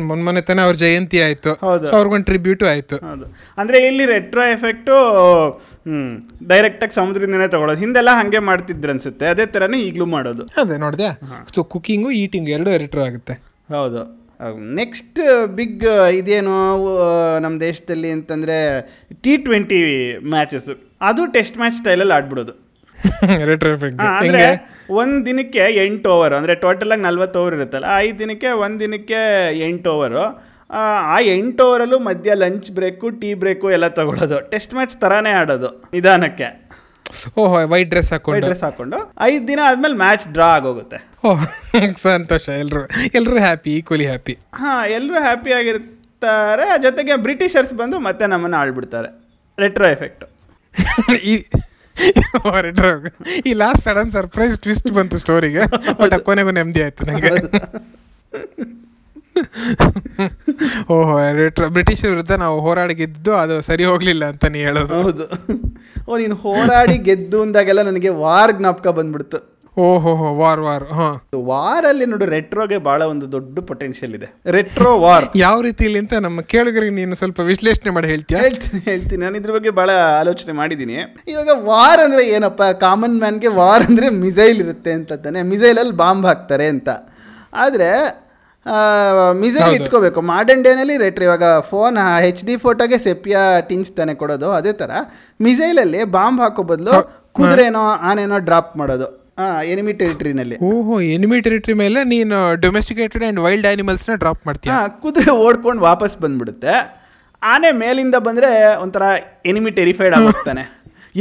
ಮೊನ್ನೆ 0.00 0.40
ತಾನೇ 0.40 0.62
ಅವ್ರ 0.62 0.76
ಜಯಂತಿ 0.76 1.20
ಆಯ್ತು. 1.20 1.52
ಅವ್ರಿಗೊಂದು 1.88 2.24
ಟ್ರಿಬ್ಯೂಟು 2.24 2.66
ಆಯ್ತು. 2.66 2.96
ಅಂದ್ರೆ 3.58 3.86
ಇಲ್ಲಿ 3.86 4.06
ರೆಟ್ರೋ 4.06 4.42
ಎಫೆಕ್ಟ್ 4.42 4.90
ಹ್ಮ್ 5.86 6.30
ಡೈರೆಕ್ಟ್ 6.48 6.84
ಆಗಿ 6.84 6.94
ಸಮುದ್ರದಿಂದನೇ 6.94 7.48
ತಗೊಳ್ಳೋದು 7.48 7.80
ಹಿಂದೆಲ್ಲ 7.80 8.08
ಹಂಗೆ 8.12 8.38
ಮಾಡ್ತಿದ್ರು 8.38 8.92
ಅನ್ಸುತ್ತೆ. 8.92 9.26
ಅದೇ 9.26 9.46
ತರನೇ 9.46 9.80
ಈಗಲೂ 9.80 10.06
ಮಾಡೋದು. 10.06 10.44
ಅದೇ 10.44 10.76
ನೋಡಿದೆ 10.76 11.20
ಸೊ 11.54 11.64
ಕುಕಿಂಗು 11.64 12.10
ಈಟಿಂಗ್ 12.10 12.50
ಎರಡು 12.50 12.70
ರೆಟ್ರೋ 12.78 13.02
ಆಗುತ್ತೆ. 13.02 13.32
ಹೌದು. 13.70 14.23
ನೆಕ್ಸ್ಟ್ 14.74 15.20
ಬಿಗ್ 15.46 15.84
ಇದೇನು 16.12 16.54
ನಮ್ಮ 17.40 17.60
ದೇಶದಲ್ಲಿ 17.60 18.10
ಅಂತಂದ್ರೆ 18.10 18.56
ಟಿ 19.22 19.36
ಟ್ವೆಂಟಿ 19.36 19.78
ಮ್ಯಾಚಸ್ 20.28 20.70
ಅದು 21.02 21.26
ಟೆಸ್ಟ್ 21.26 21.58
ಮ್ಯಾಚ್ 21.58 21.74
ಸ್ಟೈಲಲ್ಲಿ 21.74 22.12
ಆಡ್ಬಿಡೋದು. 22.12 22.54
ಅಂದರೆ 24.18 24.44
ಒಂದ್ 24.90 25.26
ದಿನಕ್ಕೆ 25.26 25.58
ಎಂಟು 25.58 26.10
ಓವರ್ 26.10 26.34
ಅಂದ್ರೆ 26.34 26.54
ಟೋಟಲ್ 26.54 26.92
ಆಗಿ 26.92 27.02
ನಲ್ವತ್ತು 27.02 27.40
ಓವರ್ 27.40 27.54
ಇರುತ್ತಲ್ಲ 27.54 27.84
ಐದು 27.96 28.18
ದಿನಕ್ಕೆ 28.18 28.48
ಒಂದು 28.48 28.80
ದಿನಕ್ಕೆ 28.80 29.20
ಎಂಟು 29.68 29.90
ಓವರು 29.90 30.24
ಆ 30.70 31.20
ಎಂಟು 31.20 31.64
ಓವರಲ್ಲೂ 31.64 31.98
ಮಧ್ಯ 31.98 32.34
ಲಂಚ್ 32.34 32.72
ಬ್ರೇಕು 32.72 33.10
ಟೀ 33.10 33.34
ಬ್ರೇಕು 33.34 33.70
ಎಲ್ಲ 33.70 33.88
ತಗೊಳ್ಳೋದು 33.88 34.50
ಟೆಸ್ಟ್ 34.50 34.74
ಮ್ಯಾಚ್ 34.74 35.00
ತರಾನೇ 35.00 35.30
ಆಡೋದು 35.30 35.90
ನಿಧಾನಕ್ಕೆ. 35.92 36.63
ಓಹೋ 37.38 37.68
ವೈಟ್ 37.68 37.90
ಡ್ರೆಸ್ 37.90 38.12
ಹಾಕೊಂಡು. 38.12 38.46
ಡ್ರೆಸ್ 38.46 38.62
ಹಾಕೊಂಡು. 38.62 39.14
ಐದು 39.20 39.48
ದಿನ 39.48 39.60
ಆದ್ಮೇಲೆ 39.64 39.94
ಮ್ಯಾಚ್ 39.94 40.32
ಡ್ರಾ 40.32 40.46
ಆಗೋಗುತ್ತೆ. 40.46 40.98
ಓಹ್ 41.24 41.44
ಸಂತೋಷ 42.02 42.48
ಎಲ್ರು 42.48 42.82
ಎಲ್ರು 43.14 43.38
ಹ್ಯಾಪಿ 43.38 43.70
ಈಕ್ವಲಿ 43.70 44.06
ಹ್ಯಾಪಿ 44.06 44.38
ಹಾ 44.54 44.86
ಎಲ್ಲರೂ 44.86 45.14
ಹ್ಯಾಪಿ 45.20 45.52
ಆಗಿರ್ತಾರೆ. 45.52 46.82
ಜೊತೆಗೆ 46.82 47.16
ಬ್ರಿಟಿಷರ್ಸ್ 47.16 47.74
ಬಂದು 47.74 47.98
ಮತ್ತೆ 47.98 48.26
ನಮ್ಮನ್ನ 48.26 48.54
ಆಳ್ಬಿಡ್ತಾರೆ. 48.54 49.10
ರೆಟ್ರೋ 49.58 49.88
ಎಫೆಕ್ಟ್ 49.88 50.24
ಈ 51.32 51.34
ರೆಟ್ರೋ 52.60 52.88
ಈ 53.46 53.52
ಲಾಸ್ಟ್ 53.52 53.84
ಸಡನ್ 53.84 54.10
ಸರ್ಪ್ರೈಸ್ 54.10 54.60
ಟ್ವಿಸ್ಟ್ 54.60 54.88
ಬಂತು 54.92 55.18
ಸ್ಟೋರಿಗೆ 55.18 55.62
ಬಟ್ 56.00 56.14
ಕೊನೆಗೂ 56.20 56.50
ನೆಮ್ಮದಿ 56.50 56.82
ಆಯ್ತು 56.82 57.06
ನಂಗೆ. 57.06 57.30
ಓಹೋ 60.90 61.32
ರೆಟ್ರೋ 61.32 61.68
ಬ್ರಿಟಿಷ್ 61.68 62.04
ವಿರುದ್ಧ 62.04 62.32
ನಾವು 62.32 62.60
ಹೋರಾಡಿ 62.60 62.94
ಗೆದ್ದು 62.94 63.34
ಅದು 63.34 63.62
ಸರಿ 63.62 63.84
ಹೋಗ್ಲಿಲ್ಲ 63.84 64.24
ಅಂತ 64.24 64.44
ನೀ 64.44 64.58
ಹೇಳೋದು. 64.58 65.02
ಹೌದು. 65.02 65.24
ಓ 66.08 66.18
ನೀನು 66.18 66.34
ಹೋರಾಡಿ 66.34 66.98
ಗೆದ್ದು 66.98 67.42
ಅಂದಾಗೆಲ್ಲ 67.42 67.82
ನನಗೆ 67.82 68.08
ವಾರ್ 68.08 68.52
ಜ್ಞಾಪಕ 68.52 68.88
ಬಂದ್ಬಿಡ್ತು. 68.88 69.54
ಓಹೋ 69.78 70.34
ವಾರ್ 70.34 70.60
ವಾರ್ 70.60 70.84
ವಾರ್ 71.44 71.86
ಅಲ್ಲಿ 71.86 72.06
ನೋಡು 72.06 72.24
ರೆಟ್ರೋಗೆ 72.26 72.78
ಬಹಳ 72.78 73.02
ಒಂದು 73.02 73.32
ದೊಡ್ಡ 73.32 73.58
ಪೊಟೆನ್ಷಿಯಲ್ 73.58 74.14
ಇದೆ. 74.14 74.40
Retro 74.50 74.98
war. 74.98 75.30
ಯಾವ 75.36 75.60
ರೀತಿಲಿ 75.60 75.98
ಅಂತ 75.98 76.14
ನಮ್ಮ 76.14 76.40
ಕೇಳುಗರಿಗೆ 76.40 76.90
ನೀನು 76.90 77.14
ಸ್ವಲ್ಪ 77.14 77.40
ವಿಶ್ಲೇಷಣೆ 77.40 77.90
ಮಾಡಿ 77.90 78.08
ಹೇಳ್ತೀಯ? 78.08 78.38
ಹೇಳ್ತೀನಿ 78.38 78.80
ಹೇಳ್ತೀನಿ. 78.84 79.24
ನಾನು 79.24 79.36
ಇದ್ರ 79.36 79.52
ಬಗ್ಗೆ 79.52 79.70
ಬಹಳ 79.70 79.90
ಆಲೋಚನೆ 80.20 80.52
ಮಾಡಿದ್ದೀನಿ. 80.52 80.94
ಇವಾಗ 81.28 81.48
ವಾರ್ 81.54 82.00
ಅಂದ್ರೆ 82.00 82.28
ಏನಪ್ಪ? 82.28 82.62
ಕಾಮನ್ 82.62 83.18
ಮ್ಯಾನ್ಗೆ 83.18 83.48
ವಾರ್ 83.48 83.82
ಅಂದ್ರೆ 83.82 84.08
ಮಿಸೈಲ್ 84.08 84.58
ಇರುತ್ತೆ 84.58 84.92
ಅಂತ 84.92 85.12
ತಾನೆ. 85.12 85.42
ಮಿಸೈಲಲ್ಲಿ 85.42 85.92
ಬಾಂಬ್ 85.92 86.26
ಹಾಕ್ತಾರೆ 86.26 86.66
ಅಂತ. 86.66 86.88
ಆದ್ರೆ 87.52 88.23
ಮಿಸೈಲ್. 89.42 89.74
ಇಟ್ಕೋಬೇಕು. 89.78 90.20
ಮಾಡರ್ನ್ 90.32 90.62
ಡೇನಲ್ಲಿ 90.66 90.96
ರೈಟ್ರಿ 91.02 91.26
ಇವಾಗ 91.28 91.44
ಫೋನ್ 91.70 91.98
ಹೆಚ್ 92.24 92.42
ಡಿ 92.48 92.54
ಫೋಟೋಗೆ 92.64 92.98
ಸೆಪಿಯಾ 93.06 93.42
ಟಿಂಚ್ 93.70 93.90
ತಾನೆ 93.98 94.14
ಕೊಡೋದು 94.22 94.48
ಅದೇ 94.58 94.72
ತರ 94.80 94.90
ಮಿಸೈಲಲ್ಲಿ 95.46 96.00
ಬಾಂಬ್ 96.16 96.40
ಹಾಕೋ 96.44 96.64
ಬದಲು 96.72 96.94
ಕುದುರೆನೋ 97.38 97.84
ಆನೆನೋ 98.10 98.38
ಡ್ರಾಪ್ 98.48 98.72
ಮಾಡೋದು. 98.80 99.08
ಎನಿಮಿ 99.72 99.92
ಟೆರಿಟರಿನಲ್ಲಿ 100.00 100.56
ಓಹೋ 100.70 100.96
ಎನಿಮಿ 101.14 101.38
ಟೆರಿಟರಿ 101.46 101.74
ಮೇಲೆ 101.82 102.00
ನೀನು 102.12 102.36
ಡೊಮೆಸ್ಟಿಕೇಟೆಡ್ 102.64 103.24
ಅಂಡ್ 103.28 103.40
ವೈಲ್ಡ್ 103.46 103.66
ಆನಿಮಲ್ಸ್ನ 103.70 104.14
ಡ್ರಾಪ್ 104.22 104.42
ಮಾಡ್ತೀಯಾ? 104.48 104.76
ಕುದುರೆ 105.04 105.32
ಓಡ್ಕೊಂಡು 105.46 105.82
ವಾಪಸ್ 105.88 106.14
ಬಂದ್ಬಿಡುತ್ತೆ. 106.24 106.74
ಆನೆ 107.42 107.70
ಮೇಲಿಂದ 107.80 108.16
ಬಂದ್ರೆ 108.26 108.50
ಒಂಥರ 108.82 109.02
ಎನಿಮಿ 109.52 109.70
ಟೆರಿಫೈಡ್ 109.80 110.14
ಆಗೋಗ್ತಾನೆ. 110.18 110.64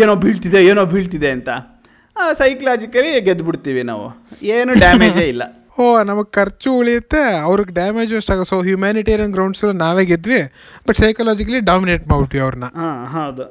ಏನೋ 0.01 0.13
ಬೀಳ್ತಿದೆ 0.23 0.59
ಏನೋ 0.71 0.83
ಬೀಳ್ತಿದೆ 0.93 1.31
ಅಂತ. 1.37 1.49
ಸೈಕಲಾಜಿಕಲಿ 2.41 3.11
ಗೆದ್ಬಿಡ್ತೀವಿ 3.27 3.83
ನಾವು. 3.91 4.07
ಏನು 4.55 4.73
ಡ್ಯಾಮೇಜೇ 4.83 5.25
ಇಲ್ಲ. 5.33 5.43
ಓ 5.77 5.85
ನಮಗೆ 6.03 6.29
ಖರ್ಚು 6.31 6.69
ಉಳಿಯುತ್ತೆ 6.79 7.19
ಅವ್ರಿಗೆ 7.45 7.71
ಡ್ಯಾಮೇಜ್ 7.77 8.11
ಅಷ್ಟಾಗ 8.13 8.41
ಸೊ 8.49 8.57
ಹ್ಯುಮ್ಯಾನಿಟೇರಿಯನ್ 8.65 9.31
ಗ್ರೌಂಡ್ಸ್ 9.35 9.63
ನಾವೇ 9.79 10.03
ಗೆದ್ವಿ 10.09 10.39
ಬಟ್ 10.85 10.97
ಸೈಕಾಲಜಿಕಲಿ 10.99 11.59
ಡಾಮಿನೇಟ್ 11.69 12.03
ಮಾಡ್ಬಿಟ್ವಿ 12.09 12.41
ಅವ್ರನ್ನ 12.41 12.67
ಹೌದು. 13.13 13.45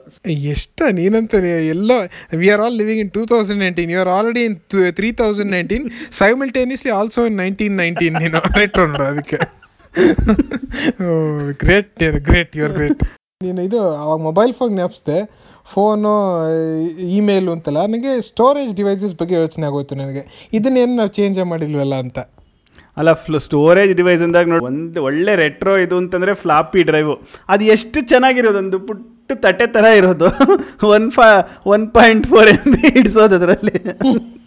ಎಷ್ಟ 0.53 0.69
ನೀನಂತ 0.99 1.41
ಎಲ್ಲೋ 1.73 1.97
we 2.41 2.49
are 2.55 2.63
all 2.65 2.77
living 2.81 3.03
in 3.05 3.11
two 3.17 3.25
thousand 3.33 3.61
nineteen 3.61 3.93
you 3.93 4.01
are 4.01 4.13
already 4.17 4.45
in 4.49 4.57
three 4.99 5.11
thousand 5.21 5.53
nineteen 5.57 5.87
simultaneously 6.21 6.93
also 6.99 7.25
in 7.31 7.39
nineteen 7.43 7.77
nineteen 7.83 8.17
ನೀನು. 8.23 8.41
ರೆಟ್ರೋ 8.63 8.87
ನೋಡು 8.93 9.07
ಅದಕ್ಕೆ. 9.13 9.41
Great 11.63 11.91
great 12.29 12.53
you 12.57 12.65
are 12.65 12.75
great 12.79 13.03
ನೀನು 13.41 13.63
ಇದು 13.69 13.81
ಅವಾಗ 14.03 14.19
ಮೊಬೈಲ್ 14.27 14.53
ಫೋನ್ 14.55 14.73
ಜ್ಞಾಪಿಸ್ದೆ 14.75 15.17
ಫೋನು 15.67 16.15
ಇಮೇಲು 16.99 17.53
ಅಂತಲ್ಲ 17.53 17.87
ನನಗೆ 17.87 18.21
ಸ್ಟೋರೇಜ್ 18.21 18.77
ಡಿವೈಸಸ್ 18.77 19.15
ಬಗ್ಗೆ 19.15 19.35
ಯೋಚನೆ 19.35 19.67
ಆಗೋಯ್ತು 19.67 19.95
ನನಗೆ. 19.95 20.49
ಇದನ್ನೇನು 20.53 20.97
ನಾವು 20.97 21.09
ಚೇಂಜ್ 21.09 21.45
ಮಾಡಿಲ್ವಲ್ಲ 21.45 21.95
ಅಂತ? 21.95 22.19
ಅಲ್ಲ 22.97 23.13
ಫ್ಲ 23.13 23.37
ಸ್ಟೋರೇಜ್ 23.37 23.93
ಡಿವೈಸ್ 23.93 24.23
ಅಂದಾಗ 24.23 24.49
ನೋಡಿ 24.49 24.65
ಒಂದು 24.65 25.03
ಒಳ್ಳೆ 25.03 25.37
ರೆಟ್ರೋ 25.37 25.77
ಇದು 25.77 25.97
ಅಂತಂದರೆ 25.97 26.35
ಫ್ಲಾಪಿ 26.35 26.83
ಡ್ರೈವು 26.83 27.21
ಅದು 27.49 27.65
ಎಷ್ಟು 27.65 28.01
ಚೆನ್ನಾಗಿರೋದು 28.01 28.59
ಒಂದು 28.59 28.79
ಪುಟ್ಟ 28.79 29.33
ತಟ್ಟೆ 29.33 29.67
ಥರ 29.67 29.85
ಇರೋದು. 29.85 30.25
ಒನ್ 30.89 31.13
ಫಾ 31.13 31.57
one 31.67 31.91
point 31.91 32.27
four 32.27 32.49
M 32.49 32.73
B 32.73 32.99
ಇಡ್ಸೋದು 32.99 33.35
ಅದರಲ್ಲಿ. 33.35 33.77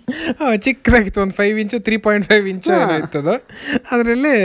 ಚಿಕ್ಕದಾಗಿತ್ತು 0.64 1.22
ಒಂದು 1.22 1.34
five 1.34 1.60
inch 1.60 1.80
three 1.80 1.98
point 1.98 2.28
five 2.28 2.48
inch 2.48 2.98
ಇತ್ತದು. 2.98 3.34
ಅದರಲ್ಲಿ 3.92 4.36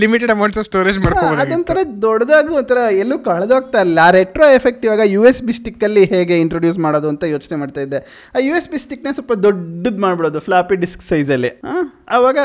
ಲಿಮಿಟೆಡ್ 0.00 0.32
ಅಮೌಂಟ್ಸ್ 0.34 0.58
ಆಫ್ 0.60 0.66
ಸ್ಟೋರೇಜ್ 0.66 0.98
ಮಾಡ್ಕೋಬಹುದು 1.04 1.42
ಅದೊಂಥರ 1.44 1.78
ದೊಡ್ಡದಾಗಿ 2.04 2.50
ಒಂಥರ 2.58 2.78
ಎಲ್ಲೂ 3.02 3.16
ಕಳೆದೋಗ್ತಾ 3.28 3.78
ಇಲ್ಲ. 3.86 3.98
ರೆಟ್ರೋ 4.10 4.46
ಎಫೆಕ್ಟ್ 4.58 4.84
ಇವಾಗ 4.84 5.02
ಯು 5.06 5.22
ಎಸ್ 5.30 5.42
ಬಿ 5.42 5.52
ಸ್ಟಿಕ್ 5.52 5.84
ಅಲ್ಲಿ 5.84 6.04
ಹೇಗೆ 6.12 6.34
ಇಂಟ್ರೊಡ್ಯೂಸ್ 6.40 6.78
ಮಾಡೋದು 6.78 7.08
ಅಂತ 7.08 7.24
ಯೋಚನೆ 7.34 7.56
ಮಾಡ್ತಾ 7.56 7.80
ಇದ್ದೆ. 7.80 8.00
ಆ 8.34 8.42
ಯು 8.46 8.52
ಎಸ್ 8.54 8.68
ಬಿ 8.70 8.78
ಸ್ಟಿಕ್ನ 8.78 9.12
ಸ್ವಲ್ಪ 9.12 9.32
ದೊಡ್ಡದ್ 9.46 9.98
ಮಾಡ್ಬಿಡೋದು 9.98 10.40
ಫ್ಲಾಪಿ 10.40 10.76
ಡಿಸ್ಕ್ 10.76 11.02
ಸೈಜ್ 11.02 11.30
ಅಲ್ಲಿ. 11.30 11.50
ಆ, 11.64 11.74
ಅವಾಗ 12.16 12.38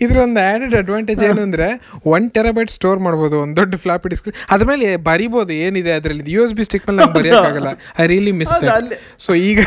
ಇದ್ರ 0.00 0.16
ಒಂದು 0.26 0.40
ಆಡೆಡ್ 0.48 0.74
ಅಡ್ವಾಂಟೇಜ್ 0.74 1.22
ಏನು 1.28 1.42
ಅಂದ್ರೆ 1.42 1.68
ಒನ್ 2.14 2.26
ಟೆರಾಬೈಟ್ 2.30 2.70
ಸ್ಟೋರ್ 2.70 2.98
ಮಾಡ್ಬೋದು 2.98 3.38
ಒಂದು 3.40 3.56
ದೊಡ್ಡ 3.56 3.74
ಫ್ಲಾಪಿ 3.76 4.08
ಡಿಸ್ಕ್ 4.08 4.28
ಅದ್ಮೇಲೆ 4.50 4.96
ಬರಿಬೋದು 5.08 5.54
ಏನಿದೆ 5.64 5.92
ಅದರಲ್ಲಿ? 5.98 6.24
ಯು 6.36 6.42
ಎಸ್ 6.46 6.54
ಬಿ 6.54 6.64
ಸ್ಟಿಕ್ 6.64 6.86
ಮೇಲೆ 6.90 7.12
ಬರೆಯೋಕ್ಕಾಗಲ್ಲ 7.18 7.72
ಐ 7.98 8.06
ರಿಯಲಿ 8.06 8.34
ಮಿಸ್ 8.40 8.54
ಸೊ 9.26 9.32
ಈಗ 9.48 9.60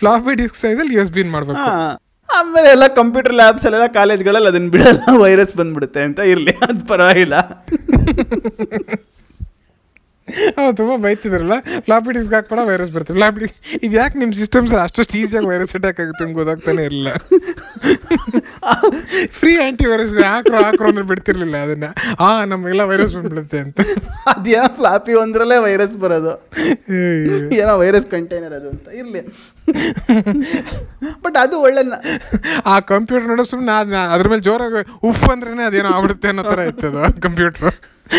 ಫ್ಲಾಪಿ 0.00 0.34
ಡಿಸ್ಕ್ 0.42 0.58
ಸೈಜಲ್ಲಿ 0.64 0.94
ಯು 0.96 1.02
ಎಸ್ 1.02 1.14
ಬಿನ್ 1.18 1.30
ಮಾಡ್ಬೇಕು. 1.30 1.64
ಆಮೇಲೆ 2.28 2.68
ಎಲ್ಲ 2.68 2.86
ಕಂಪ್ಯೂಟರ್ 3.00 3.34
ಲ್ಯಾಬ್ಸ್ 3.34 3.66
ಅಲ್ಲೆಲ್ಲ 3.66 3.88
ಕಾಲೇಜ್ಗಳಲ್ಲಿ 3.98 4.48
ಅದನ್ನ 4.48 4.70
ಬಿಡಲ್ಲ 4.70 5.16
ವೈರಸ್ 5.24 5.56
ಬಂದ್ಬಿಡುತ್ತೆ 5.56 6.02
ಅಂತ 6.02 6.20
ಇರ್ಲಿ 6.32 6.54
ಅದು 6.68 6.80
ಪರವಾಗಿಲ್ಲ. 6.86 7.34
ಹೌದು 10.56 10.76
ತುಂಬಾ 10.76 10.96
ಬೈತಿದ್ರಲ್ಲ 10.96 11.56
ಫ್ಲಾಪಿ 11.86 12.12
ಡಿಸ್ಕ್ 12.12 12.32
ಹಾಕ್ಬೇಡ 12.34 12.60
ವೈರಸ್ 12.68 12.90
ಬರ್ತದೆ 12.94 13.16
ಫ್ಲಾಪಿ 13.18 13.40
ಡಿಸ್ಕ್ 13.40 13.58
ಇದು 13.84 13.94
ಯಾಕೆ 13.96 14.18
ನಿಮ್ಮ 14.18 14.32
ಸಿಸ್ಟಮ್ಸ್ 14.34 14.72
ಅಷ್ಟೊಷ್ಟು 14.84 15.18
ಈಸಿಯಾಗಿ 15.18 15.46
ವೈರಸ್ 15.46 15.74
ಅಟ್ಯಾಕ್ 15.76 16.00
ಆಗುತ್ತೆ 16.00 16.24
ಅಂತ 16.24 16.34
ಗೊತ್ತಾಗ್ತಾನೆ 16.38 16.84
ಇರಲಿಲ್ಲ 16.84 17.10
ಫ್ರೀ 19.38 19.52
ಆಂಟಿ 19.66 19.86
ವೈರಸ್ 19.86 20.14
ಹಾಕ್ರೋ 20.24 20.58
ಹಾಕ್ರೋ 20.64 20.88
ಅಂದ್ರೆ 20.88 21.04
ಬಿಡ್ತಿರ್ಲಿಲ್ಲ 21.04 21.56
ಅದನ್ನ. 21.56 21.88
ಆ 22.20 22.44
ನಮಗೆಲ್ಲ 22.44 22.84
ವೈರಸ್ 22.84 23.14
ಬಂದ್ಬಿಡುತ್ತೆ 23.16 23.58
ಅಂತ. 23.58 23.80
ಅದ್ಯಾ 24.26 24.66
ಫ್ಲಾಪಿ 24.78 25.14
ಒಂದ್ರಲ್ಲೇ 25.14 25.58
ವೈರಸ್ 25.58 25.96
ಬರೋದು. 25.96 26.34
ಏನೋ 27.60 27.78
ವೈರಸ್ 27.84 28.06
ಕಂಟೈನರ್ 28.06 28.52
ಅದು 28.52 28.68
ಅಂತ. 28.68 28.88
ಇರ್ಲಿ. 29.00 29.22
ಬಟ್ 31.24 31.36
ಅದು 31.42 31.56
ಒಳ್ಳೆ 31.60 31.82
ಆ 32.72 32.74
ಕಂಪ್ಯೂಟರ್ 32.92 33.28
ನೋಡೋ 33.28 33.44
ಸುಮ್ಮನೆ 33.52 33.72
ಅದ್ರ 34.14 34.26
ಮೇಲೆ 34.28 34.42
ಜೋರಾಗಿ 34.48 34.82
ಉಫ್ 35.08 35.24
ಅಂದ್ರೇನೆ 35.32 35.64
ಅದೇನೋ 35.64 35.90
ಆಗ್ಬಿಡುತ್ತೆ 35.96 36.28
ಅನ್ನೋ 36.28 36.44
ತರ 36.52 36.60
ಇರ್ತದ 36.70 36.98
ಕಂಪ್ಯೂಟರ್ 37.26 37.76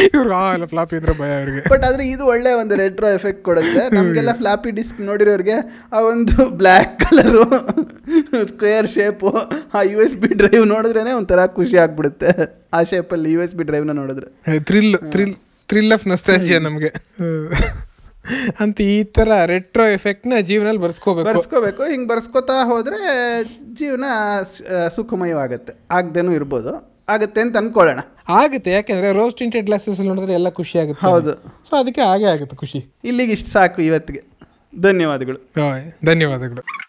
ಇವ್ರು 0.08 0.32
ಆ 0.36 0.42
ಎಲ್ಲ 0.54 0.66
ಫ್ಲಾಪಿ 0.66 0.96
ಇದ್ರೆ 1.00 1.14
ಭಯ 1.20 1.32
ಅವ್ರಿಗೆ. 1.40 1.62
ಬಟ್ 1.74 1.84
ಆದ್ರೆ 1.84 2.04
ಇದು 2.14 2.24
ಒಳ್ಳೆ 2.26 2.52
ಒಂದು 2.62 2.74
ರೆಟ್ರೋ 2.82 3.10
ಎಫೆಕ್ಟ್ 3.18 3.44
ಕೊಡುತ್ತೆ. 3.44 3.84
ನಮ್ಗೆಲ್ಲ 3.96 4.32
ಫ್ಲಾಪಿ 4.34 4.72
ಡಿಸ್ಕ್ 4.80 5.00
ನೋಡಿರೋರಿಗೆ 5.02 5.58
ಆ 5.94 6.02
ಒಂದು 6.12 6.36
ಬ್ಲ್ಯಾಕ್ 6.62 6.94
ಕಲರು 7.04 7.44
ಸ್ಕ್ವೇರ್ 8.52 8.90
ಶೇಪು 8.96 9.32
ಆ 9.78 9.82
ಯು 9.92 10.00
ಎಸ್ 10.08 10.18
ಬಿ 10.24 10.32
ಡ್ರೈವ್ 10.42 10.66
ನೋಡಿದ್ರೇನೆ 10.76 11.14
ಒಂಥರ 11.14 11.46
ಖುಷಿ 11.60 11.78
ಆಗ್ಬಿಡುತ್ತೆ. 11.78 12.32
ಆ 12.74 12.82
ಶೇಪಲ್ಲಿ 12.84 13.32
ಯು 13.36 13.42
ಎಸ್ 13.42 13.56
ಬಿ 13.56 13.64
ಡ್ರೈವ್ನ 13.64 13.96
ನೋಡಿದ್ರೆ. 14.02 14.28
Thrill 14.72 14.94
thrill 15.16 15.36
thrill 15.70 15.94
of 15.94 16.08
nostalgia 16.08 16.60
ನಮಗೆ. 16.60 16.92
ಅಂತ 18.60 18.82
ಈ 18.82 19.04
ತರ 19.04 19.46
ರೆಟ್ರೋ 19.46 19.86
ಎಫೆಕ್ಟ್ನ 19.88 20.34
ಜೀವನದಲ್ಲಿ 20.42 20.82
ಬರ್ಸ್ಕೋಬೇಕು. 20.82 21.30
ಬರ್ಸ್ಕೋಬೇಕು. 21.30 21.84
ಹಿಂಗ್ 21.84 22.08
ಬರ್ಸ್ಕೋತಾ 22.08 22.66
ಹೋದ್ರೆ 22.66 23.00
ಜೀವನ 23.74 24.06
ಸುಖಮಯವಾಗುತ್ತೆ. 24.96 25.74
ಆಗ್ದೇನು 25.92 26.34
ಇರ್ಬೋದು. 26.34 26.98
ಆಗುತ್ತೆ 27.10 27.42
ಅಂತ 27.42 27.58
ಅನ್ಕೊಳ್ಳೋಣ. 27.58 28.00
ಆಗುತ್ತೆ. 28.30 28.72
ಯಾಕೆಂದ್ರೆ 28.72 29.12
ರೋಸ್ 29.12 29.36
ಟಿಂಟೆಡ್ 29.36 29.66
ಗ್ಲಾಸಸ್ 29.66 30.02
ನೋಡಿದ್ರೆ 30.02 30.34
ಎಲ್ಲ 30.34 30.50
ಖುಷಿ 30.50 30.80
ಆಗುತ್ತೆ. 30.80 31.08
ಹೌದು. 31.08 31.34
ಸೊ 31.70 31.76
ಅದಕ್ಕೆ 31.76 32.02
ಹಾಗೆ 32.02 32.26
ಆಗುತ್ತೆ 32.26 32.56
ಖುಷಿ. 32.56 32.94
ಇಲ್ಲಿಗೆ 33.04 33.32
ಇಷ್ಟು 33.32 33.50
ಸಾಕು 33.50 33.82
ಇವತ್ತಿಗೆ. 33.82 34.24
ಧನ್ಯವಾದಗಳು. 34.82 35.40
ಧನ್ಯವಾದಗಳು. 36.06 36.87